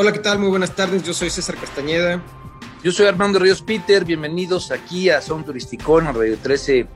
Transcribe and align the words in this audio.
Hola, 0.00 0.12
¿qué 0.12 0.20
tal? 0.20 0.38
Muy 0.38 0.48
buenas 0.48 0.76
tardes. 0.76 1.02
Yo 1.02 1.12
soy 1.12 1.28
César 1.28 1.56
Castañeda. 1.56 2.24
Yo 2.84 2.92
soy 2.92 3.06
Armando 3.06 3.40
Ríos 3.40 3.62
Peter. 3.62 4.04
Bienvenidos 4.04 4.70
aquí 4.70 5.10
a 5.10 5.20
Son 5.20 5.44
Turisticón, 5.44 6.06
a 6.06 6.12
Radio 6.12 6.38
13 6.40 6.86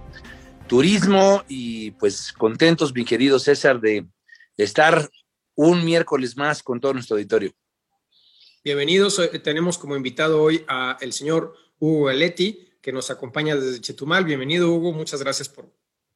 Turismo. 0.68 1.42
Y 1.48 1.90
pues 1.90 2.32
contentos, 2.32 2.94
mi 2.94 3.04
querido 3.04 3.40
César, 3.40 3.80
de 3.80 4.06
estar 4.56 5.10
un 5.56 5.84
miércoles 5.84 6.36
más 6.36 6.62
con 6.62 6.78
todo 6.78 6.92
nuestro 6.92 7.16
auditorio. 7.16 7.50
Bienvenidos. 8.62 9.20
Tenemos 9.42 9.78
como 9.78 9.96
invitado 9.96 10.40
hoy 10.40 10.64
a 10.68 10.96
el 11.00 11.12
señor 11.12 11.56
Hugo 11.80 12.08
Aletti, 12.08 12.68
que 12.80 12.92
nos 12.92 13.10
acompaña 13.10 13.56
desde 13.56 13.80
Chetumal. 13.80 14.24
Bienvenido, 14.24 14.70
Hugo. 14.70 14.92
Muchas 14.92 15.20
gracias 15.20 15.48
por 15.48 15.68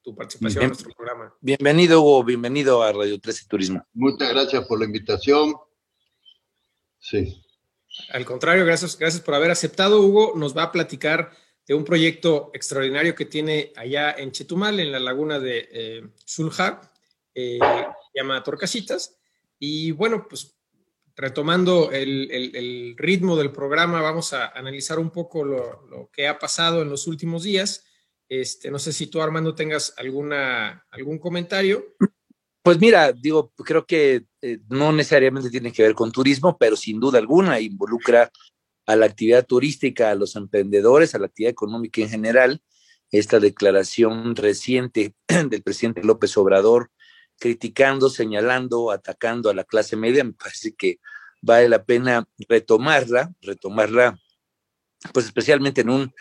tu 0.03 0.15
participación 0.15 0.63
en 0.63 0.69
nuestro 0.69 0.93
programa. 0.93 1.35
Bienvenido, 1.41 2.01
Hugo. 2.01 2.23
Bienvenido 2.23 2.85
a 2.85 2.93
Radio 2.93 3.19
13 3.19 3.47
Turismo. 3.49 3.85
Muchas 3.93 4.31
gracias 4.31 4.65
por 4.67 4.79
la 4.79 4.85
invitación. 4.85 5.53
Sí. 7.09 7.41
Al 8.11 8.25
contrario, 8.25 8.65
gracias, 8.65 8.99
gracias 8.99 9.23
por 9.23 9.35
haber 9.35 9.53
aceptado. 9.53 10.01
Hugo 10.01 10.33
nos 10.35 10.57
va 10.57 10.65
a 10.65 10.73
platicar 10.73 11.31
de 11.67 11.75
un 11.75 11.85
proyecto 11.85 12.51
extraordinario 12.53 13.15
que 13.15 13.25
tiene 13.25 13.73
allá 13.77 14.13
en 14.13 14.33
Chetumal, 14.33 14.81
en 14.81 14.91
la 14.91 14.99
laguna 14.99 15.39
de 15.39 15.69
eh, 15.71 16.03
eh 17.35 17.59
se 17.61 18.21
llama 18.21 18.43
Torcasitas. 18.43 19.19
Y 19.59 19.93
bueno, 19.93 20.27
pues 20.29 20.59
retomando 21.15 21.93
el, 21.93 22.95
ritmo 22.97 23.37
del 23.37 23.53
programa, 23.53 24.03
vamos 24.03 24.33
a 24.33 24.49
analizar 24.49 24.99
un 24.99 25.11
poco 25.11 25.45
lo, 25.45 26.11
que 26.13 26.27
ha 26.27 26.41
pasado 26.41 26.83
en 26.83 26.91
los 26.91 27.07
últimos 27.07 27.45
días. 27.45 27.85
Este, 28.29 28.69
no 28.71 28.81
sé 28.81 28.93
si 28.93 29.07
tú, 29.07 29.23
Armando, 29.23 29.55
tengas 29.55 29.95
alguna, 29.97 30.85
algún 30.91 31.19
comentario. 31.21 31.95
Pues 32.67 32.81
mira, 32.81 33.13
digo, 33.13 33.53
creo 33.65 33.87
que 33.87 34.25
eh, 34.43 34.59
no 34.69 34.91
necesariamente 34.91 35.51
tiene 35.51 35.71
que 35.71 35.85
ver 35.85 35.95
con 35.95 36.11
turismo, 36.11 36.59
pero 36.59 36.75
sin 36.75 36.99
duda 36.99 37.21
alguna 37.21 37.61
involucra 37.61 38.33
a 38.87 38.97
la 38.97 39.07
actividad 39.07 39.47
turística, 39.47 40.11
a 40.11 40.17
los 40.17 40.35
emprendedores, 40.35 41.15
a 41.15 41.21
la 41.21 41.27
actividad 41.27 41.53
económica 41.53 42.01
en 42.01 42.11
general. 42.11 42.61
Esta 43.13 43.39
declaración 43.39 44.35
reciente 44.35 45.15
del 45.49 45.63
presidente 45.63 46.03
López 46.03 46.37
Obrador 46.37 46.91
criticando, 47.39 48.11
señalando, 48.11 48.91
atacando 48.91 49.49
a 49.49 49.55
la 49.55 49.63
clase 49.63 49.95
media, 49.95 50.25
me 50.25 50.33
parece 50.33 50.75
que 50.75 50.99
vale 51.43 51.69
la 51.69 51.85
pena 51.85 52.27
retomarla, 52.49 53.33
retomarla, 53.43 54.19
pues 55.15 55.27
especialmente 55.27 55.83
en 55.83 55.91
un 55.91 56.15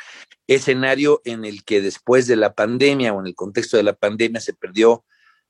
escenario 0.46 1.24
en 1.26 1.44
el 1.44 1.64
que 1.64 1.82
después 1.82 2.28
de 2.28 2.36
la 2.36 2.54
pandemia 2.54 3.14
o 3.14 3.20
en 3.20 3.26
el 3.26 3.34
contexto 3.34 3.78
de 3.78 3.84
la 3.84 3.94
pandemia 3.94 4.40
se 4.40 4.54
perdió 4.54 5.06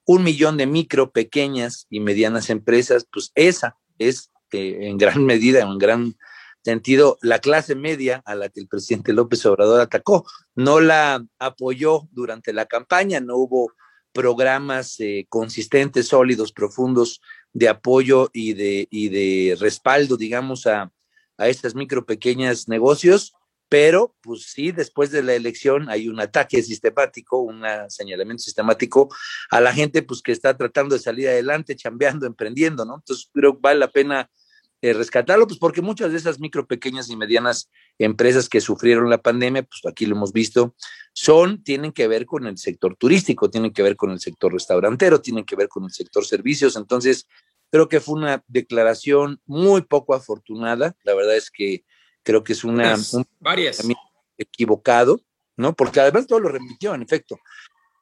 un 0.06 0.22
millón 0.22 0.56
de 0.56 0.66
micro, 0.66 1.10
pequeñas 1.10 1.86
y 1.90 2.00
medianas 2.00 2.48
empresas, 2.48 3.06
pues 3.12 3.32
esa 3.34 3.76
es 3.98 4.30
eh, 4.52 4.78
en 4.88 4.96
gran 4.96 5.24
medida, 5.26 5.60
en 5.60 5.78
gran 5.78 6.16
sentido, 6.62 7.18
la 7.22 7.38
clase 7.40 7.74
media 7.74 8.22
a 8.24 8.34
la 8.34 8.48
que 8.48 8.60
el 8.60 8.68
presidente 8.68 9.12
López 9.12 9.44
Obrador 9.46 9.80
atacó. 9.80 10.26
No 10.54 10.80
la 10.80 11.24
apoyó 11.38 12.08
durante 12.10 12.52
la 12.52 12.66
campaña, 12.66 13.20
no 13.20 13.36
hubo 13.36 13.72
programas 14.12 14.98
eh, 15.00 15.26
consistentes, 15.28 16.08
sólidos, 16.08 16.52
profundos 16.52 17.20
de 17.52 17.68
apoyo 17.68 18.30
y 18.32 18.54
de, 18.54 18.88
y 18.90 19.08
de 19.10 19.56
respaldo, 19.56 20.16
digamos, 20.16 20.66
a, 20.66 20.90
a 21.36 21.48
estas 21.48 21.74
micro, 21.74 22.06
pequeñas 22.06 22.68
negocios 22.68 23.34
pero 23.68 24.14
pues 24.22 24.44
sí, 24.52 24.72
después 24.72 25.10
de 25.10 25.22
la 25.22 25.34
elección 25.34 25.88
hay 25.90 26.08
un 26.08 26.20
ataque 26.20 26.62
sistemático, 26.62 27.40
un 27.40 27.62
señalamiento 27.88 28.42
sistemático 28.42 29.08
a 29.50 29.60
la 29.60 29.72
gente 29.72 30.02
pues 30.02 30.22
que 30.22 30.32
está 30.32 30.56
tratando 30.56 30.94
de 30.94 31.00
salir 31.00 31.28
adelante, 31.28 31.76
chambeando, 31.76 32.26
emprendiendo, 32.26 32.84
¿no? 32.84 32.96
Entonces 32.96 33.28
creo 33.32 33.54
que 33.54 33.60
vale 33.62 33.80
la 33.80 33.90
pena 33.90 34.30
eh, 34.82 34.92
rescatarlo, 34.92 35.46
pues 35.46 35.58
porque 35.58 35.80
muchas 35.80 36.12
de 36.12 36.18
esas 36.18 36.38
micro, 36.38 36.66
pequeñas 36.66 37.08
y 37.08 37.16
medianas 37.16 37.70
empresas 37.98 38.48
que 38.48 38.60
sufrieron 38.60 39.08
la 39.08 39.22
pandemia, 39.22 39.62
pues 39.62 39.80
aquí 39.90 40.04
lo 40.04 40.14
hemos 40.14 40.32
visto, 40.32 40.74
son, 41.14 41.62
tienen 41.64 41.92
que 41.92 42.06
ver 42.06 42.26
con 42.26 42.46
el 42.46 42.58
sector 42.58 42.94
turístico, 42.94 43.48
tienen 43.48 43.72
que 43.72 43.82
ver 43.82 43.96
con 43.96 44.10
el 44.10 44.20
sector 44.20 44.52
restaurantero, 44.52 45.22
tienen 45.22 45.44
que 45.44 45.56
ver 45.56 45.68
con 45.68 45.84
el 45.84 45.90
sector 45.90 46.26
servicios, 46.26 46.76
entonces 46.76 47.26
creo 47.70 47.88
que 47.88 48.00
fue 48.00 48.16
una 48.16 48.44
declaración 48.48 49.40
muy 49.46 49.80
poco 49.80 50.14
afortunada, 50.14 50.94
la 51.04 51.14
verdad 51.14 51.36
es 51.36 51.50
que 51.50 51.84
creo 52.26 52.42
que 52.42 52.52
es 52.52 52.64
una 52.64 52.96
varias 53.38 53.86
equivocado, 54.36 55.20
¿no? 55.56 55.74
Porque 55.74 56.00
además 56.00 56.26
todo 56.26 56.40
lo 56.40 56.48
remitió, 56.48 56.92
en 56.92 57.02
efecto. 57.02 57.38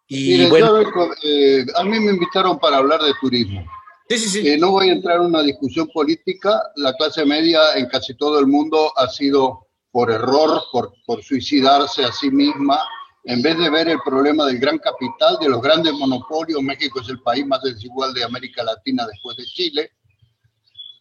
Y 0.08 0.46
bueno, 0.46 0.80
eh, 1.22 1.64
a 1.76 1.84
mí 1.84 2.00
me 2.00 2.12
invitaron 2.12 2.58
para 2.58 2.78
hablar 2.78 3.02
de 3.02 3.12
turismo. 3.20 3.64
Sí, 4.08 4.18
sí, 4.18 4.28
sí. 4.28 4.48
Eh, 4.48 4.58
no 4.58 4.70
voy 4.70 4.88
a 4.88 4.92
entrar 4.92 5.16
en 5.16 5.26
una 5.26 5.42
discusión 5.42 5.88
política. 5.92 6.62
La 6.76 6.94
clase 6.94 7.24
media 7.24 7.74
en 7.76 7.86
casi 7.86 8.14
todo 8.14 8.40
el 8.40 8.46
mundo 8.46 8.92
ha 8.96 9.08
sido 9.08 9.66
por 9.92 10.10
error, 10.10 10.62
por, 10.72 10.92
por 11.06 11.22
suicidarse 11.22 12.04
a 12.04 12.12
sí 12.12 12.30
misma, 12.30 12.80
en 13.24 13.40
vez 13.40 13.56
de 13.56 13.70
ver 13.70 13.88
el 13.88 13.98
problema 14.04 14.44
del 14.46 14.58
gran 14.58 14.78
capital, 14.78 15.38
de 15.40 15.48
los 15.48 15.62
grandes 15.62 15.92
monopolios. 15.92 16.62
México 16.62 17.00
es 17.00 17.08
el 17.08 17.20
país 17.20 17.46
más 17.46 17.62
desigual 17.62 18.12
de 18.12 18.24
América 18.24 18.64
Latina 18.64 19.06
después 19.06 19.36
de 19.36 19.44
Chile. 19.44 19.90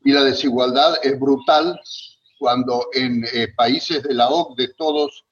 Y 0.05 0.11
la 0.11 0.23
desigualdad 0.23 0.97
es 1.01 1.17
brutal 1.19 1.79
cuando 2.37 2.87
en 2.93 3.25
eh, 3.33 3.49
países 3.55 4.03
de 4.03 4.13
la 4.13 4.29
OCDE 4.29 4.73
todos 4.75 5.25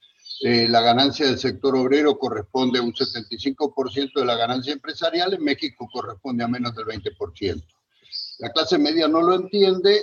eh, 0.43 0.67
la 0.67 0.81
ganancia 0.81 1.27
del 1.27 1.37
sector 1.37 1.75
obrero 1.75 2.17
corresponde 2.17 2.79
a 2.79 2.81
un 2.81 2.93
75% 2.93 4.13
de 4.15 4.25
la 4.25 4.35
ganancia 4.35 4.73
empresarial, 4.73 5.33
en 5.35 5.43
México 5.43 5.87
corresponde 5.91 6.43
a 6.43 6.47
menos 6.47 6.73
del 6.75 6.85
20%. 6.85 7.63
La 8.39 8.49
clase 8.49 8.79
media 8.79 9.07
no 9.07 9.21
lo 9.21 9.35
entiende 9.35 10.01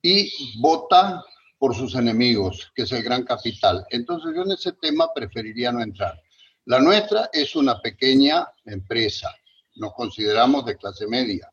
y 0.00 0.58
vota 0.58 1.22
por 1.58 1.74
sus 1.74 1.94
enemigos, 1.94 2.72
que 2.74 2.82
es 2.82 2.92
el 2.92 3.02
gran 3.02 3.24
capital. 3.24 3.84
Entonces 3.90 4.32
yo 4.34 4.42
en 4.42 4.52
ese 4.52 4.72
tema 4.72 5.12
preferiría 5.14 5.70
no 5.70 5.82
entrar. 5.82 6.18
La 6.64 6.80
nuestra 6.80 7.28
es 7.32 7.54
una 7.56 7.80
pequeña 7.80 8.48
empresa, 8.64 9.30
nos 9.76 9.92
consideramos 9.92 10.64
de 10.64 10.76
clase 10.76 11.06
media. 11.06 11.50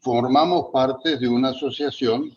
Formamos 0.00 0.66
parte 0.72 1.16
de 1.18 1.28
una 1.28 1.48
asociación 1.48 2.36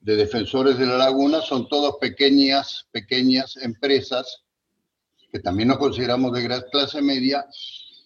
de 0.00 0.16
defensores 0.16 0.78
de 0.78 0.86
la 0.86 0.96
laguna 0.96 1.40
son 1.42 1.68
todas 1.68 1.94
pequeñas, 2.00 2.86
pequeñas 2.90 3.56
empresas 3.58 4.42
que 5.30 5.38
también 5.38 5.68
nos 5.68 5.78
consideramos 5.78 6.32
de 6.32 6.42
gran 6.42 6.62
clase 6.72 7.00
media. 7.02 7.46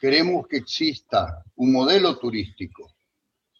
Queremos 0.01 0.47
que 0.49 0.59
exista 0.59 1.43
un 1.57 1.73
modelo 1.73 2.19
turístico 2.19 2.93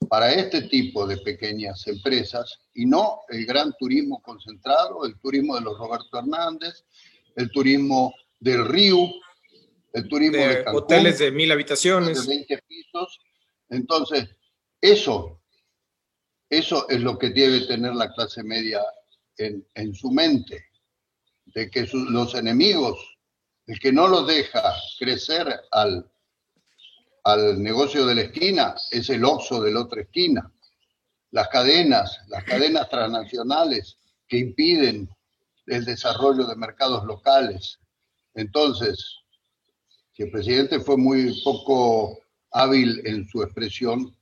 para 0.09 0.33
este 0.33 0.63
tipo 0.63 1.07
de 1.07 1.17
pequeñas 1.19 1.87
empresas 1.87 2.61
y 2.75 2.85
no 2.85 3.21
el 3.29 3.47
gran 3.47 3.73
turismo 3.79 4.21
concentrado, 4.21 5.07
el 5.07 5.19
turismo 5.19 5.55
de 5.55 5.63
los 5.63 5.79
Roberto 5.79 6.19
Hernández, 6.19 6.85
el 7.37 7.51
turismo 7.51 8.13
del 8.39 8.67
Río, 8.67 9.09
el 9.93 10.09
turismo 10.09 10.37
de, 10.37 10.65
hoteles 10.73 11.19
de 11.21 11.31
mil 11.31 11.51
habitaciones, 11.51 12.27
de 12.27 12.37
20 12.37 12.63
pisos. 12.69 13.21
Entonces, 13.71 14.29
eso 14.81 15.41
eso 16.59 16.89
es 16.89 17.01
lo 17.01 17.19
que 17.19 17.31
debe 17.31 17.61
tener 17.67 17.95
la 17.95 18.13
clase 18.13 18.43
media 18.43 18.81
en, 19.37 19.95
su 19.95 20.11
mente, 20.11 20.67
de 21.47 21.71
que 21.71 21.89
los 21.93 22.35
enemigos, 22.35 22.99
el 23.67 23.79
que 23.79 23.93
no 23.93 24.09
los 24.09 24.27
deja 24.27 24.75
crecer 24.99 25.61
al, 25.73 26.11
al 27.25 27.63
negocio 27.63 28.07
de 28.07 28.15
la 28.15 28.23
esquina, 28.23 28.75
es 28.91 29.11
el 29.11 29.25
oxo 29.25 29.61
de 29.61 29.73
la 29.73 29.81
otra 29.81 30.03
esquina. 30.03 30.51
Las 31.31 31.49
cadenas, 31.49 32.21
las 32.29 32.45
cadenas 32.45 32.89
transnacionales 32.89 33.97
que 34.29 34.39
impiden 34.39 35.09
el 35.67 35.85
desarrollo 35.85 36.47
de 36.47 36.57
mercados 36.57 37.05
locales. 37.05 37.81
Entonces, 38.35 39.19
si 40.13 40.23
el 40.23 40.31
presidente 40.31 40.79
fue 40.79 40.97
muy 40.97 41.43
poco 41.43 42.19
hábil 42.53 43.03
en 43.05 43.27
su 43.29 43.43
expresión, 43.43 44.17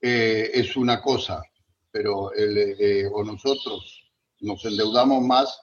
eh, 0.00 0.50
es 0.54 0.76
una 0.76 1.00
cosa, 1.00 1.42
pero 1.90 2.30
eh, 2.34 3.06
o 3.12 3.24
nosotros 3.24 4.04
nos 4.40 4.64
endeudamos 4.64 5.22
más 5.22 5.60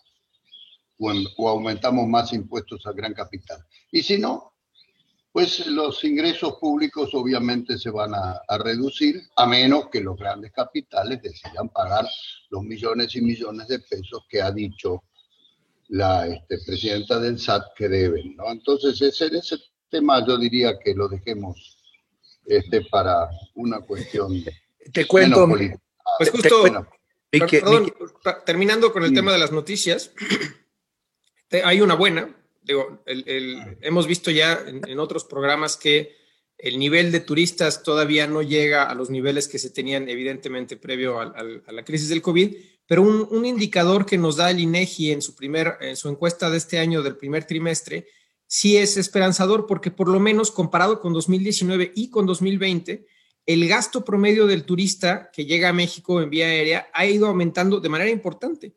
o, 1.00 1.50
aumentamos 1.50 2.08
más 2.08 2.34
impuestos 2.34 2.86
al 2.86 2.94
gran 2.94 3.14
capital. 3.14 3.60
Y 3.92 4.02
si 4.02 4.18
no, 4.18 4.54
pues 5.32 5.68
los 5.68 6.04
ingresos 6.04 6.56
públicos 6.62 7.10
obviamente 7.14 7.78
se 7.78 7.90
van 7.90 8.14
a, 8.16 8.42
reducir, 8.58 9.22
a 9.36 9.46
menos 9.46 9.90
que 9.90 10.00
los 10.00 10.18
grandes 10.18 10.52
capitales 10.54 11.22
decidan 11.22 11.70
pagar 11.70 12.08
los 12.50 12.64
millones 12.64 13.16
y 13.16 13.22
millones 13.22 13.68
de 13.68 13.80
pesos 13.80 14.26
que 14.30 14.42
ha 14.42 14.52
dicho 14.52 15.04
la 15.90 16.28
este, 16.28 16.58
presidenta 16.66 17.20
del 17.20 17.38
SAT 17.38 17.64
que 17.76 17.90
deben. 17.90 18.36
¿no? 18.38 18.50
Entonces, 18.50 19.02
ese, 19.02 19.26
ese 19.38 19.58
tema 19.90 20.26
yo 20.26 20.38
diría 20.38 20.80
que 20.80 20.94
lo 20.94 21.10
dejemos 21.10 21.75
este, 22.46 22.82
para 22.82 23.30
una 23.56 23.82
cuestión. 23.82 24.44
Te 24.92 25.06
cuento. 25.06 25.48
Pues 26.18 26.30
justo, 26.30 26.88
terminando 28.46 28.94
con 28.94 29.04
el 29.04 29.14
tema 29.14 29.32
de 29.32 29.40
las 29.40 29.52
noticias, 29.52 30.12
hay 31.64 31.82
una 31.82 31.96
buena. 31.96 32.36
Digo, 32.62 33.04
hemos 33.06 34.08
visto 34.08 34.32
ya 34.32 34.64
en, 34.66 35.00
otros 35.00 35.24
programas 35.26 35.78
que 35.78 36.16
el 36.58 36.80
nivel 36.80 37.12
de 37.12 37.20
turistas 37.20 37.84
todavía 37.84 38.28
no 38.28 38.42
llega 38.42 38.84
a 38.84 38.96
los 38.96 39.10
niveles 39.10 39.48
que 39.48 39.60
se 39.60 39.70
tenían 39.70 40.10
evidentemente 40.10 40.78
previo 40.78 41.20
a, 41.20 41.44
la 41.44 41.84
crisis 41.84 42.10
del 42.10 42.22
COVID, 42.22 42.56
pero 42.88 43.02
un, 43.04 43.46
indicador 43.46 44.06
que 44.06 44.18
nos 44.18 44.38
da 44.38 44.50
el 44.50 44.60
INEGI 44.60 45.12
en 45.12 45.22
su, 45.22 45.36
primer, 45.36 45.78
en 45.82 45.96
su 45.96 46.10
encuesta 46.10 46.50
de 46.50 46.58
este 46.58 46.80
año 46.80 47.04
del 47.04 47.18
primer 47.18 47.46
trimestre 47.46 48.08
sí 48.48 48.78
es 48.78 48.98
esperanzador 48.98 49.66
porque 49.66 49.92
por 49.92 50.08
lo 50.08 50.20
menos 50.20 50.52
comparado 50.52 51.00
con 51.00 51.14
2019 51.14 51.94
y 51.96 52.10
con 52.10 52.26
2020, 52.26 53.06
el 53.46 53.68
gasto 53.68 54.04
promedio 54.04 54.48
del 54.48 54.66
turista 54.66 55.30
que 55.32 55.46
llega 55.46 55.70
a 55.70 55.74
México 55.74 56.22
en 56.22 56.30
vía 56.30 56.48
aérea 56.48 56.90
ha 56.94 57.06
ido 57.06 57.28
aumentando 57.28 57.80
de 57.80 57.90
manera 57.90 58.10
importante. 58.10 58.76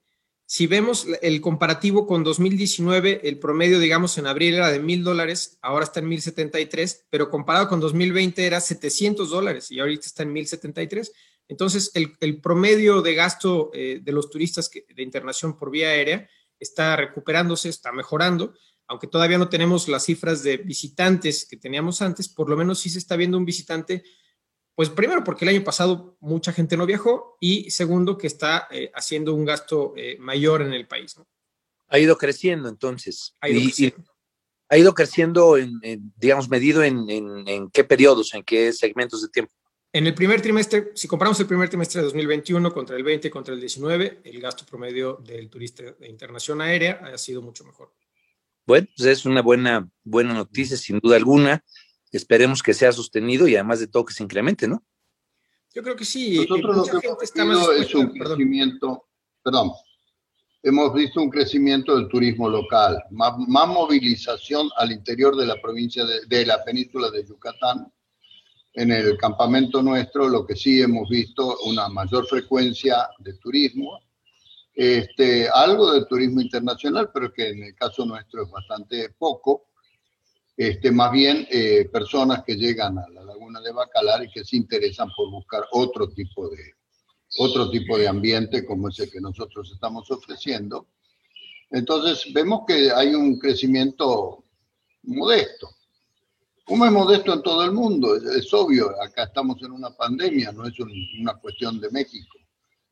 Si 0.50 0.67
vemos 0.67 1.06
el 1.20 1.43
comparativo 1.43 2.06
con 2.06 2.25
2019, 2.25 3.20
el 3.29 3.38
promedio, 3.38 3.79
digamos, 3.79 4.17
en 4.17 4.26
abril 4.26 4.55
era 4.55 4.73
de 4.73 4.81
mil 4.81 5.05
dólares, 5.05 5.59
ahora 5.61 5.85
está 5.85 6.00
en 6.00 6.09
mil 6.09 6.23
setenta 6.23 6.59
y 6.59 6.64
tres, 6.64 7.06
pero 7.11 7.29
comparado 7.29 7.69
con 7.69 7.81
2020 7.81 8.47
era 8.47 8.61
700 8.61 9.29
dólares 9.29 9.71
y 9.71 9.79
ahorita 9.79 10.06
está 10.06 10.23
en 10.23 10.32
mil 10.32 10.47
setenta 10.47 10.82
y 10.82 10.87
tres. 10.87 11.12
Entonces, 11.49 11.91
el, 11.94 12.41
promedio 12.41 13.03
de 13.03 13.14
gasto 13.14 13.71
eh, 13.75 14.00
de 14.03 14.12
los 14.12 14.31
turistas 14.31 14.71
de 14.71 15.03
internación 15.03 15.56
por 15.56 15.71
vía 15.71 15.88
aérea 15.88 16.29
está 16.59 16.97
recuperándose, 16.97 17.69
está 17.69 17.93
mejorando, 17.93 18.55
aunque 18.88 19.06
todavía 19.06 19.38
no 19.38 19.49
tenemos 19.49 19.87
las 19.87 20.05
cifras 20.05 20.43
de 20.43 20.56
visitantes 20.56 21.46
que 21.49 21.56
teníamos 21.56 22.02
antes, 22.02 22.29
por 22.29 22.49
lo 22.49 22.56
menos 22.56 22.81
sí 22.81 22.90
se 22.90 22.99
está 22.99 23.17
viendo 23.17 23.38
un 23.38 23.44
visitante 23.44 24.02
pues 24.79 24.90
primero 24.90 25.25
porque 25.25 25.44
el 25.44 25.49
año 25.49 25.64
pasado 25.64 26.17
mucha 26.20 26.52
gente 26.52 26.76
no 26.76 26.87
viajó 26.87 27.37
y 27.40 27.69
segundo 27.73 28.17
que 28.17 28.29
está 28.29 28.69
eh, 28.70 28.93
haciendo 28.94 29.35
un 29.35 29.44
gasto 29.44 29.93
eh, 29.96 30.17
mayor 30.20 30.62
en 30.62 30.73
el 30.73 30.87
país. 30.87 31.17
Ha 31.88 31.99
ido 31.99 32.17
creciendo 32.17 32.69
entonces. 32.69 33.35
Ha 33.40 33.49
ido 33.49 33.61
creciendo, 33.61 34.05
ha 34.69 34.79
ido 34.79 34.94
creciendo 34.94 35.56
en, 35.56 36.12
digamos, 36.14 36.49
medido 36.49 36.85
en, 36.85 37.11
en, 37.11 37.70
qué 37.70 37.82
periodos, 37.82 38.35
en 38.35 38.44
qué 38.44 38.73
segmentos 38.73 39.20
de 39.23 39.29
tiempo. 39.31 39.52
En 39.93 40.06
el 40.06 40.14
primer 40.14 40.40
trimestre, 40.40 40.93
si 40.94 41.08
comparamos 41.08 41.40
el 41.40 41.49
primer 41.49 41.69
trimestre 41.69 42.00
de 42.00 42.05
2021 42.05 42.73
contra 42.73 42.96
el 42.96 43.02
20 43.02 43.31
contra 43.31 43.55
el 43.55 43.61
19, 43.61 44.20
el 44.23 44.40
gasto 44.40 44.64
promedio 44.64 45.14
del 45.25 45.50
turista 45.50 45.82
de 45.82 46.08
internación 46.08 46.61
aérea 46.61 47.00
ha 47.02 47.19
sido 47.19 47.43
mucho 47.43 47.64
mejor. 47.64 47.93
Bueno, 48.69 48.87
pues 48.94 49.09
es 49.09 49.25
una 49.25 49.41
buena, 49.41 49.91
buena 50.05 50.35
noticia, 50.35 50.76
sin 50.76 50.99
duda 50.99 51.17
alguna 51.17 51.65
esperemos 52.12 52.62
que 52.62 52.75
sea 52.75 52.93
sostenido 52.93 53.49
y 53.49 53.55
además 53.55 53.81
de 53.81 53.87
todo 53.87 54.05
que 54.05 54.12
se 54.12 54.23
incremente, 54.23 54.69
¿no? 54.69 54.85
Yo 55.75 55.82
creo 55.82 55.97
que 55.97 56.05
sí. 56.05 56.37
Nosotros 56.37 56.76
lo 56.76 57.00
que 57.00 57.06
hemos 57.06 57.19
visto 57.19 57.73
es 57.73 57.94
un 57.94 58.11
crecimiento, 58.11 59.09
perdón, 59.43 59.73
hemos 60.62 60.93
visto 60.93 61.23
un 61.23 61.31
crecimiento 61.31 61.97
del 61.97 62.09
turismo 62.09 62.47
local, 62.50 63.03
más, 63.11 63.38
movilización 63.38 64.69
al 64.76 64.93
interior 64.93 65.35
de 65.35 65.47
la 65.47 65.59
provincia 65.62 66.05
de, 66.05 66.44
la 66.44 66.62
península 66.62 67.11
de 67.11 67.26
Yucatán. 67.26 67.91
En 68.75 68.93
el 68.93 69.17
campamento 69.17 69.82
nuestro, 69.82 70.29
lo 70.29 70.44
que 70.44 70.55
sí 70.55 70.82
hemos 70.82 71.09
visto, 71.09 71.56
una 71.64 71.88
mayor 71.88 72.26
frecuencia 72.26 73.09
de 73.19 73.32
turismo, 73.38 73.99
este, 74.81 75.49
algo 75.49 75.93
de 75.93 76.07
turismo 76.07 76.41
internacional, 76.41 77.11
pero 77.13 77.33
que 77.33 77.49
en 77.49 77.65
el 77.65 77.75
caso 77.75 78.07
nuestro 78.07 78.45
es 78.45 78.51
bastante 78.51 79.09
poco 79.11 79.65
este, 80.57 80.93
más 80.93 81.11
bien 81.11 81.49
eh, 81.51 81.89
personas 81.93 82.45
que 82.45 82.55
llegan 82.55 82.97
a 82.97 83.09
la 83.09 83.25
laguna 83.25 83.61
de 83.61 83.73
Bacalar 83.73 84.23
y 84.23 84.31
que 84.31 84.45
se 84.45 84.57
interesan 84.57 85.09
por 85.17 85.33
buscar 85.33 85.65
otro 85.73 86.09
tipo 86.11 86.49
de, 86.49 86.75
otro 87.39 87.71
tipo 87.71 87.99
de 87.99 88.07
ambiente 88.07 88.65
como 88.65 88.89
ese 88.89 89.11
que 89.11 89.21
nosotros 89.21 89.69
estamos 89.73 90.09
ofreciendo. 90.13 90.87
Entonces 91.71 92.33
vemos 92.33 92.63
que 92.65 92.93
hay 92.93 93.17
un 93.17 93.37
crecimiento 93.41 94.45
modesto. 95.03 95.71
Como 96.65 96.85
es 96.85 96.93
modesto 96.93 97.35
en 97.35 97.43
todo 97.43 97.65
el 97.65 97.73
mundo, 97.73 98.15
es, 98.15 98.55
obvio, 98.55 98.91
acá 99.03 99.25
estamos 99.25 99.61
en 99.63 99.73
una 99.73 99.91
pandemia, 99.91 100.53
no 100.53 100.69
es 100.69 100.75
una 101.19 101.35
cuestión 101.35 101.81
de 101.81 101.91
México. 101.91 102.39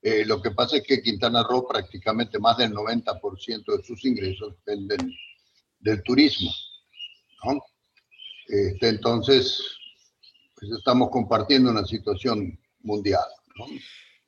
Eh, 0.06 0.24
lo 0.24 0.40
que 0.40 0.52
pasa 0.52 0.76
es 0.76 0.84
que 0.84 1.02
Quintana 1.02 1.42
Roo 1.42 1.66
prácticamente 1.66 2.38
más 2.38 2.56
del 2.58 2.72
90% 2.72 3.76
de 3.76 3.82
sus 3.82 4.04
ingresos 4.04 4.54
dependen 4.64 5.12
del 5.80 6.00
turismo. 6.04 6.48
Este, 8.46 8.88
entonces, 8.88 9.60
pues 10.54 10.70
estamos 10.70 11.10
compartiendo 11.10 11.72
una 11.72 11.84
situación 11.84 12.56
mundial. 12.82 13.24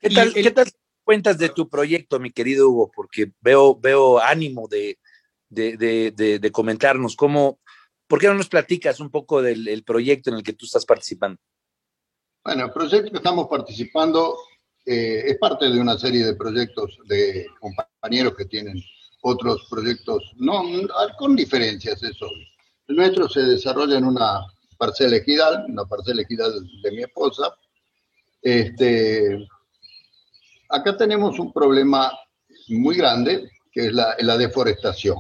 ¿Qué, 0.00 0.10
tal, 0.10 0.34
¿Qué 0.34 0.50
tal 0.50 0.69
cuentas 1.04 1.38
de 1.38 1.48
tu 1.50 1.69
proyecto, 1.69 2.19
mi 2.19 2.32
querido 2.32 2.69
Hugo? 2.69 2.90
Porque 2.92 3.30
veo, 3.40 3.78
veo 3.78 4.19
ánimo 4.19 4.66
de, 4.66 4.98
de, 5.48 6.50
comentarnos. 6.50 7.14
¿Cómo, 7.14 7.60
¿Por 8.08 8.19
qué 8.19 8.26
no 8.26 8.34
nos 8.34 8.48
platicas 8.48 8.98
un 8.98 9.12
poco 9.12 9.42
del 9.42 9.84
proyecto 9.84 10.30
en 10.30 10.38
el 10.38 10.42
que 10.42 10.54
tú 10.54 10.66
estás 10.66 10.84
participando? 10.84 11.40
Bueno, 12.44 12.64
el 12.64 12.72
proyecto 12.72 13.12
que 13.12 13.19
estamos 13.19 13.46
participando 13.46 14.36
eh, 14.90 15.32
es 15.32 15.37
parte 15.37 15.69
de 15.69 15.79
una 15.79 15.99
serie 15.99 16.25
de 16.25 16.35
proyectos 16.35 16.96
de 17.05 17.46
compañeros 17.61 18.32
que 18.38 18.46
tienen 18.46 18.82
otros 19.20 19.67
proyectos, 19.69 20.32
con 21.19 21.37
diferencias, 21.37 22.02
eso. 22.02 22.26
El 22.87 22.96
nuestro 22.96 23.29
se 23.29 23.43
desarrolla 23.43 23.99
en 23.99 24.06
una 24.06 24.46
parcela 24.79 25.17
ejidal, 25.17 25.67
una 25.69 25.85
parcela 25.85 26.23
ejidal 26.23 26.67
de 26.82 26.93
mi 26.93 27.02
esposa. 27.02 27.55
Este, 28.40 29.46
acá 30.70 30.96
tenemos 30.96 31.38
un 31.38 31.52
problema 31.52 32.11
muy 32.69 32.96
grande, 32.96 33.50
que 33.70 33.88
es 33.88 33.93
la, 33.93 34.38
deforestación. 34.38 35.19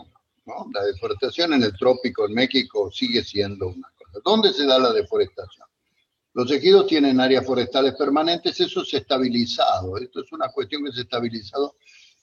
La 0.72 0.82
deforestación 0.82 1.52
en 1.52 1.64
el 1.64 1.76
trópico, 1.76 2.24
en 2.26 2.32
México, 2.32 2.90
sigue 2.90 3.22
siendo 3.22 3.68
una 3.68 3.88
cosa. 3.98 4.18
¿Dónde 4.24 4.50
se 4.54 4.64
da 4.64 4.78
la 4.78 4.94
deforestación? 4.94 5.67
Los 6.38 6.52
ejidos 6.52 6.86
tienen 6.86 7.18
áreas 7.18 7.44
forestales 7.44 7.96
permanentes, 7.96 8.60
eso 8.60 8.84
se 8.84 8.96
ha 8.96 9.00
estabilizado. 9.00 9.96
Esto 9.96 10.20
es 10.20 10.30
una 10.30 10.48
cuestión 10.50 10.84
que 10.84 10.92
se 10.92 11.00
ha 11.00 11.02
estabilizado 11.02 11.74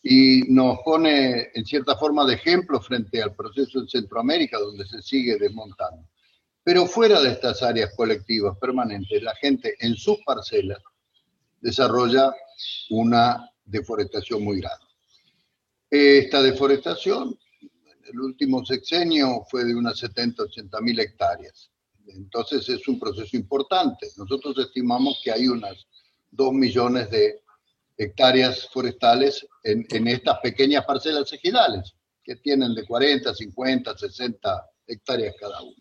y 0.02 0.44
nos 0.54 0.80
pone 0.86 1.50
en 1.54 1.66
cierta 1.66 1.98
forma 1.98 2.26
de 2.26 2.36
ejemplo 2.36 2.80
frente 2.80 3.22
al 3.22 3.36
proceso 3.36 3.78
en 3.78 3.90
Centroamérica 3.90 4.58
donde 4.58 4.88
se 4.88 5.02
sigue 5.02 5.36
desmontando. 5.38 6.08
Pero 6.64 6.86
fuera 6.86 7.20
de 7.20 7.32
estas 7.32 7.62
áreas 7.62 7.94
colectivas 7.94 8.58
permanentes, 8.58 9.22
la 9.22 9.36
gente 9.36 9.76
en 9.82 9.96
sus 9.96 10.20
parcelas 10.26 10.82
desarrolla 11.60 12.34
una 12.92 13.52
deforestación 13.66 14.46
muy 14.46 14.62
grande. 14.62 14.86
Esta 15.90 16.42
deforestación, 16.42 17.38
en 17.62 18.14
el 18.14 18.20
último 18.22 18.66
sexenio, 18.66 19.46
fue 19.52 19.66
de 19.66 19.76
unas 19.76 20.00
70, 20.00 20.42
80 20.44 20.80
mil 20.80 21.02
hectáreas. 21.02 21.70
Entonces 22.08 22.68
es 22.70 22.88
un 22.88 23.00
proceso 23.00 23.36
importante. 23.36 24.08
Nosotros 24.18 24.58
estimamos 24.60 25.20
que 25.24 25.32
hay 25.32 25.48
unas 25.48 25.88
2 26.32 26.54
millones 26.54 27.10
de 27.10 27.42
hectáreas 27.98 28.68
forestales 28.72 29.48
en, 29.64 30.08
estas 30.08 30.40
pequeñas 30.40 30.86
parcelas 30.86 31.32
ejidales, 31.32 31.96
que 32.24 32.36
tienen 32.36 32.74
de 32.76 32.86
40, 32.86 33.34
50, 33.34 33.98
60 33.98 34.70
hectáreas 34.88 35.36
cada 35.40 35.62
una. 35.62 35.78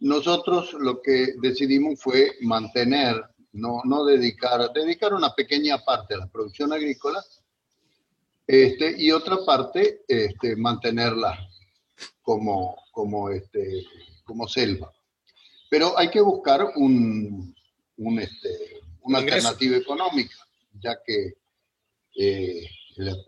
Nosotros 0.00 0.72
lo 0.74 1.00
que 1.00 1.34
decidimos 1.40 2.00
fue 2.00 2.32
mantener, 2.40 3.22
no, 3.52 3.82
no 3.84 4.04
dedicar, 4.04 4.72
dedicar 4.72 5.14
una 5.14 5.34
pequeña 5.34 5.84
parte 5.84 6.14
a 6.14 6.18
la 6.18 6.26
producción 6.26 6.72
agrícola 6.72 7.22
este, 8.46 8.94
y 8.98 9.12
otra 9.12 9.44
parte 9.44 10.02
este, 10.08 10.56
mantenerla 10.56 11.38
como, 12.22 12.76
como, 12.90 13.30
este, 13.30 13.84
como 14.24 14.48
selva. 14.48 14.92
Pero 15.70 15.98
hay 15.98 16.10
que 16.10 16.20
buscar 16.20 16.72
un, 16.76 17.54
un 17.96 18.18
este, 18.18 18.82
una 19.02 19.18
alternativa 19.18 19.76
económica 19.78 20.36
ya 20.78 21.00
que 21.04 21.34
eh, 22.16 22.66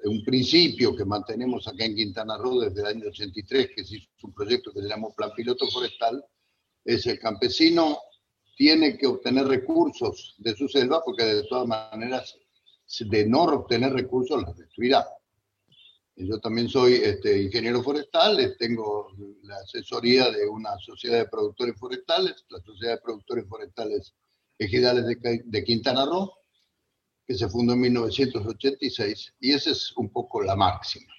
un 0.04 0.24
principio 0.24 0.94
que 0.94 1.04
mantenemos 1.04 1.66
acá 1.66 1.84
en 1.84 1.94
Quintana 1.94 2.36
Roo 2.36 2.60
desde 2.60 2.80
el 2.80 2.86
año 2.86 3.08
83, 3.08 3.70
que 3.74 3.80
es 3.82 3.92
un 4.22 4.34
proyecto 4.34 4.72
que 4.72 4.82
se 4.82 4.88
llama 4.88 5.08
Plan 5.16 5.30
Piloto 5.34 5.66
Forestal, 5.68 6.22
es 6.84 7.06
el 7.06 7.18
campesino 7.18 7.98
tiene 8.56 8.98
que 8.98 9.06
obtener 9.06 9.46
recursos 9.46 10.34
de 10.38 10.54
su 10.54 10.68
selva 10.68 11.02
porque 11.04 11.24
de 11.24 11.44
todas 11.44 11.66
maneras, 11.66 12.36
de 13.00 13.26
no 13.26 13.44
obtener 13.44 13.92
recursos, 13.92 14.42
las 14.42 14.56
destruirá. 14.56 15.06
Yo 16.16 16.38
también 16.40 16.68
soy 16.68 16.94
este, 16.94 17.42
ingeniero 17.42 17.82
forestal, 17.82 18.54
tengo 18.58 19.08
la 19.42 19.56
asesoría 19.56 20.30
de 20.30 20.46
una 20.46 20.76
sociedad 20.78 21.18
de 21.18 21.28
productores 21.28 21.74
forestales, 21.78 22.44
la 22.50 22.60
Sociedad 22.60 22.94
de 22.94 23.00
Productores 23.00 23.48
Forestales 23.48 24.14
Ejidales 24.58 25.04
de, 25.06 25.64
Quintana 25.64 26.04
Roo, 26.04 26.32
que 27.26 27.34
se 27.34 27.48
fundó 27.48 27.72
en 27.72 27.80
1986, 27.80 29.34
y 29.40 29.52
esa 29.52 29.70
es 29.70 29.92
un 29.96 30.10
poco 30.10 30.42
la 30.42 30.54
máxima. 30.54 31.12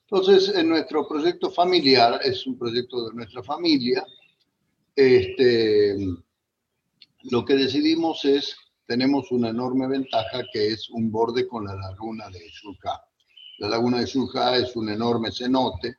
Entonces, 0.00 0.54
en 0.54 0.68
nuestro 0.68 1.06
proyecto 1.08 1.50
familiar, 1.50 2.20
es 2.22 2.46
un 2.46 2.58
proyecto 2.58 3.08
de 3.08 3.14
nuestra 3.14 3.42
familia, 3.42 4.04
este, 4.94 5.96
lo 7.30 7.44
que 7.44 7.54
decidimos 7.54 8.24
es, 8.24 8.56
tenemos 8.86 9.30
una 9.30 9.50
enorme 9.50 9.88
ventaja 9.88 10.44
que 10.52 10.68
es 10.68 10.90
un 10.90 11.10
borde 11.10 11.46
con 11.46 11.64
la 11.64 11.74
laguna 11.74 12.28
de 12.30 12.40
Xulcá. 12.50 13.05
La 13.58 13.68
laguna 13.68 14.00
de 14.00 14.06
Xulcá 14.06 14.56
es 14.56 14.76
un 14.76 14.88
enorme 14.88 15.30
cenote 15.32 15.98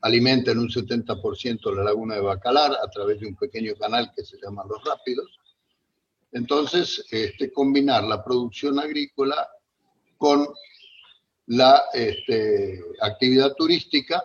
alimenta 0.00 0.52
en 0.52 0.58
un 0.58 0.68
70% 0.68 1.74
la 1.74 1.84
laguna 1.84 2.14
de 2.14 2.20
Bacalar 2.20 2.72
a 2.72 2.88
través 2.90 3.20
de 3.20 3.26
un 3.26 3.36
pequeño 3.36 3.74
canal 3.74 4.12
que 4.14 4.24
se 4.24 4.38
llama 4.40 4.64
Los 4.68 4.84
Rápidos. 4.84 5.38
Entonces, 6.32 7.04
este, 7.10 7.52
combinar 7.52 8.04
la 8.04 8.22
producción 8.22 8.78
agrícola 8.78 9.48
con 10.16 10.46
la 11.46 11.84
este, 11.94 12.80
actividad 13.00 13.54
turística, 13.54 14.22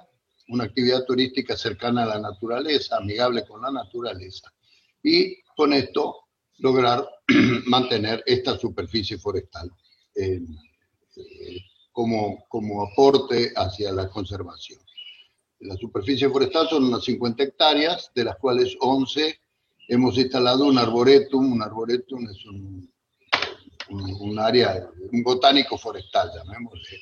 una 0.49 0.65
actividad 0.65 1.05
turística 1.05 1.55
cercana 1.55 2.03
a 2.03 2.07
la 2.07 2.19
naturaleza, 2.19 2.97
amigable 2.97 3.45
con 3.47 3.61
la 3.61 3.71
naturaleza, 3.71 4.51
y 5.01 5.41
con 5.55 5.73
esto 5.73 6.25
lograr 6.59 7.07
mantener 7.65 8.21
esta 8.25 8.57
superficie 8.57 9.17
forestal 9.17 9.71
eh, 10.15 10.41
como, 11.93 12.43
como 12.49 12.83
aporte 12.83 13.53
hacia 13.55 13.93
la 13.93 14.09
conservación. 14.09 14.81
La 15.59 15.77
superficie 15.77 16.29
forestal 16.29 16.67
son 16.67 16.83
unas 16.85 17.05
50 17.05 17.41
hectáreas, 17.43 18.11
de 18.13 18.25
las 18.25 18.37
cuales 18.37 18.75
11 18.81 19.39
hemos 19.87 20.17
instalado 20.17 20.65
un 20.65 20.77
arboretum. 20.77 21.53
Un 21.53 21.61
arboretum 21.61 22.27
es 22.29 22.45
un, 22.45 22.91
un, 23.89 24.39
área, 24.39 24.89
un 25.11 25.23
botánico 25.23 25.77
forestal, 25.77 26.31
llamémosle. 26.35 26.99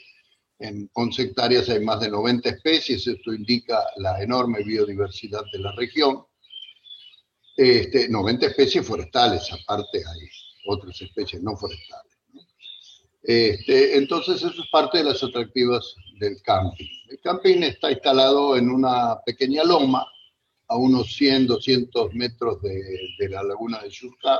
En 0.59 0.89
11 0.93 1.21
hectáreas 1.23 1.69
hay 1.69 1.83
más 1.83 2.01
de 2.01 2.11
90 2.11 2.49
especies, 2.49 3.07
esto 3.07 3.33
indica 3.33 3.83
la 3.95 4.21
enorme 4.21 4.61
biodiversidad 4.61 5.41
de 5.51 5.59
la 5.59 5.71
región. 5.71 6.23
Este, 7.57 8.07
90 8.09 8.45
especies 8.45 8.85
forestales, 8.85 9.51
aparte 9.51 9.97
hay 9.97 10.27
otras 10.67 11.01
especies 11.01 11.41
no 11.41 11.55
forestales. 11.57 12.10
Este, 13.23 13.97
entonces 13.97 14.37
eso 14.37 14.61
es 14.61 14.69
parte 14.71 14.99
de 14.99 15.05
las 15.05 15.23
atractivas 15.23 15.95
del 16.19 16.41
camping. 16.41 16.89
El 17.09 17.19
camping 17.19 17.61
está 17.63 17.91
instalado 17.91 18.57
en 18.57 18.69
una 18.69 19.19
pequeña 19.25 19.63
loma 19.63 20.05
a 20.67 20.77
unos 20.77 21.13
100, 21.15 21.47
200 21.47 22.13
metros 22.13 22.61
de, 22.61 22.81
de 23.19 23.29
la 23.29 23.43
laguna 23.43 23.81
de 23.81 23.89
Churca. 23.89 24.39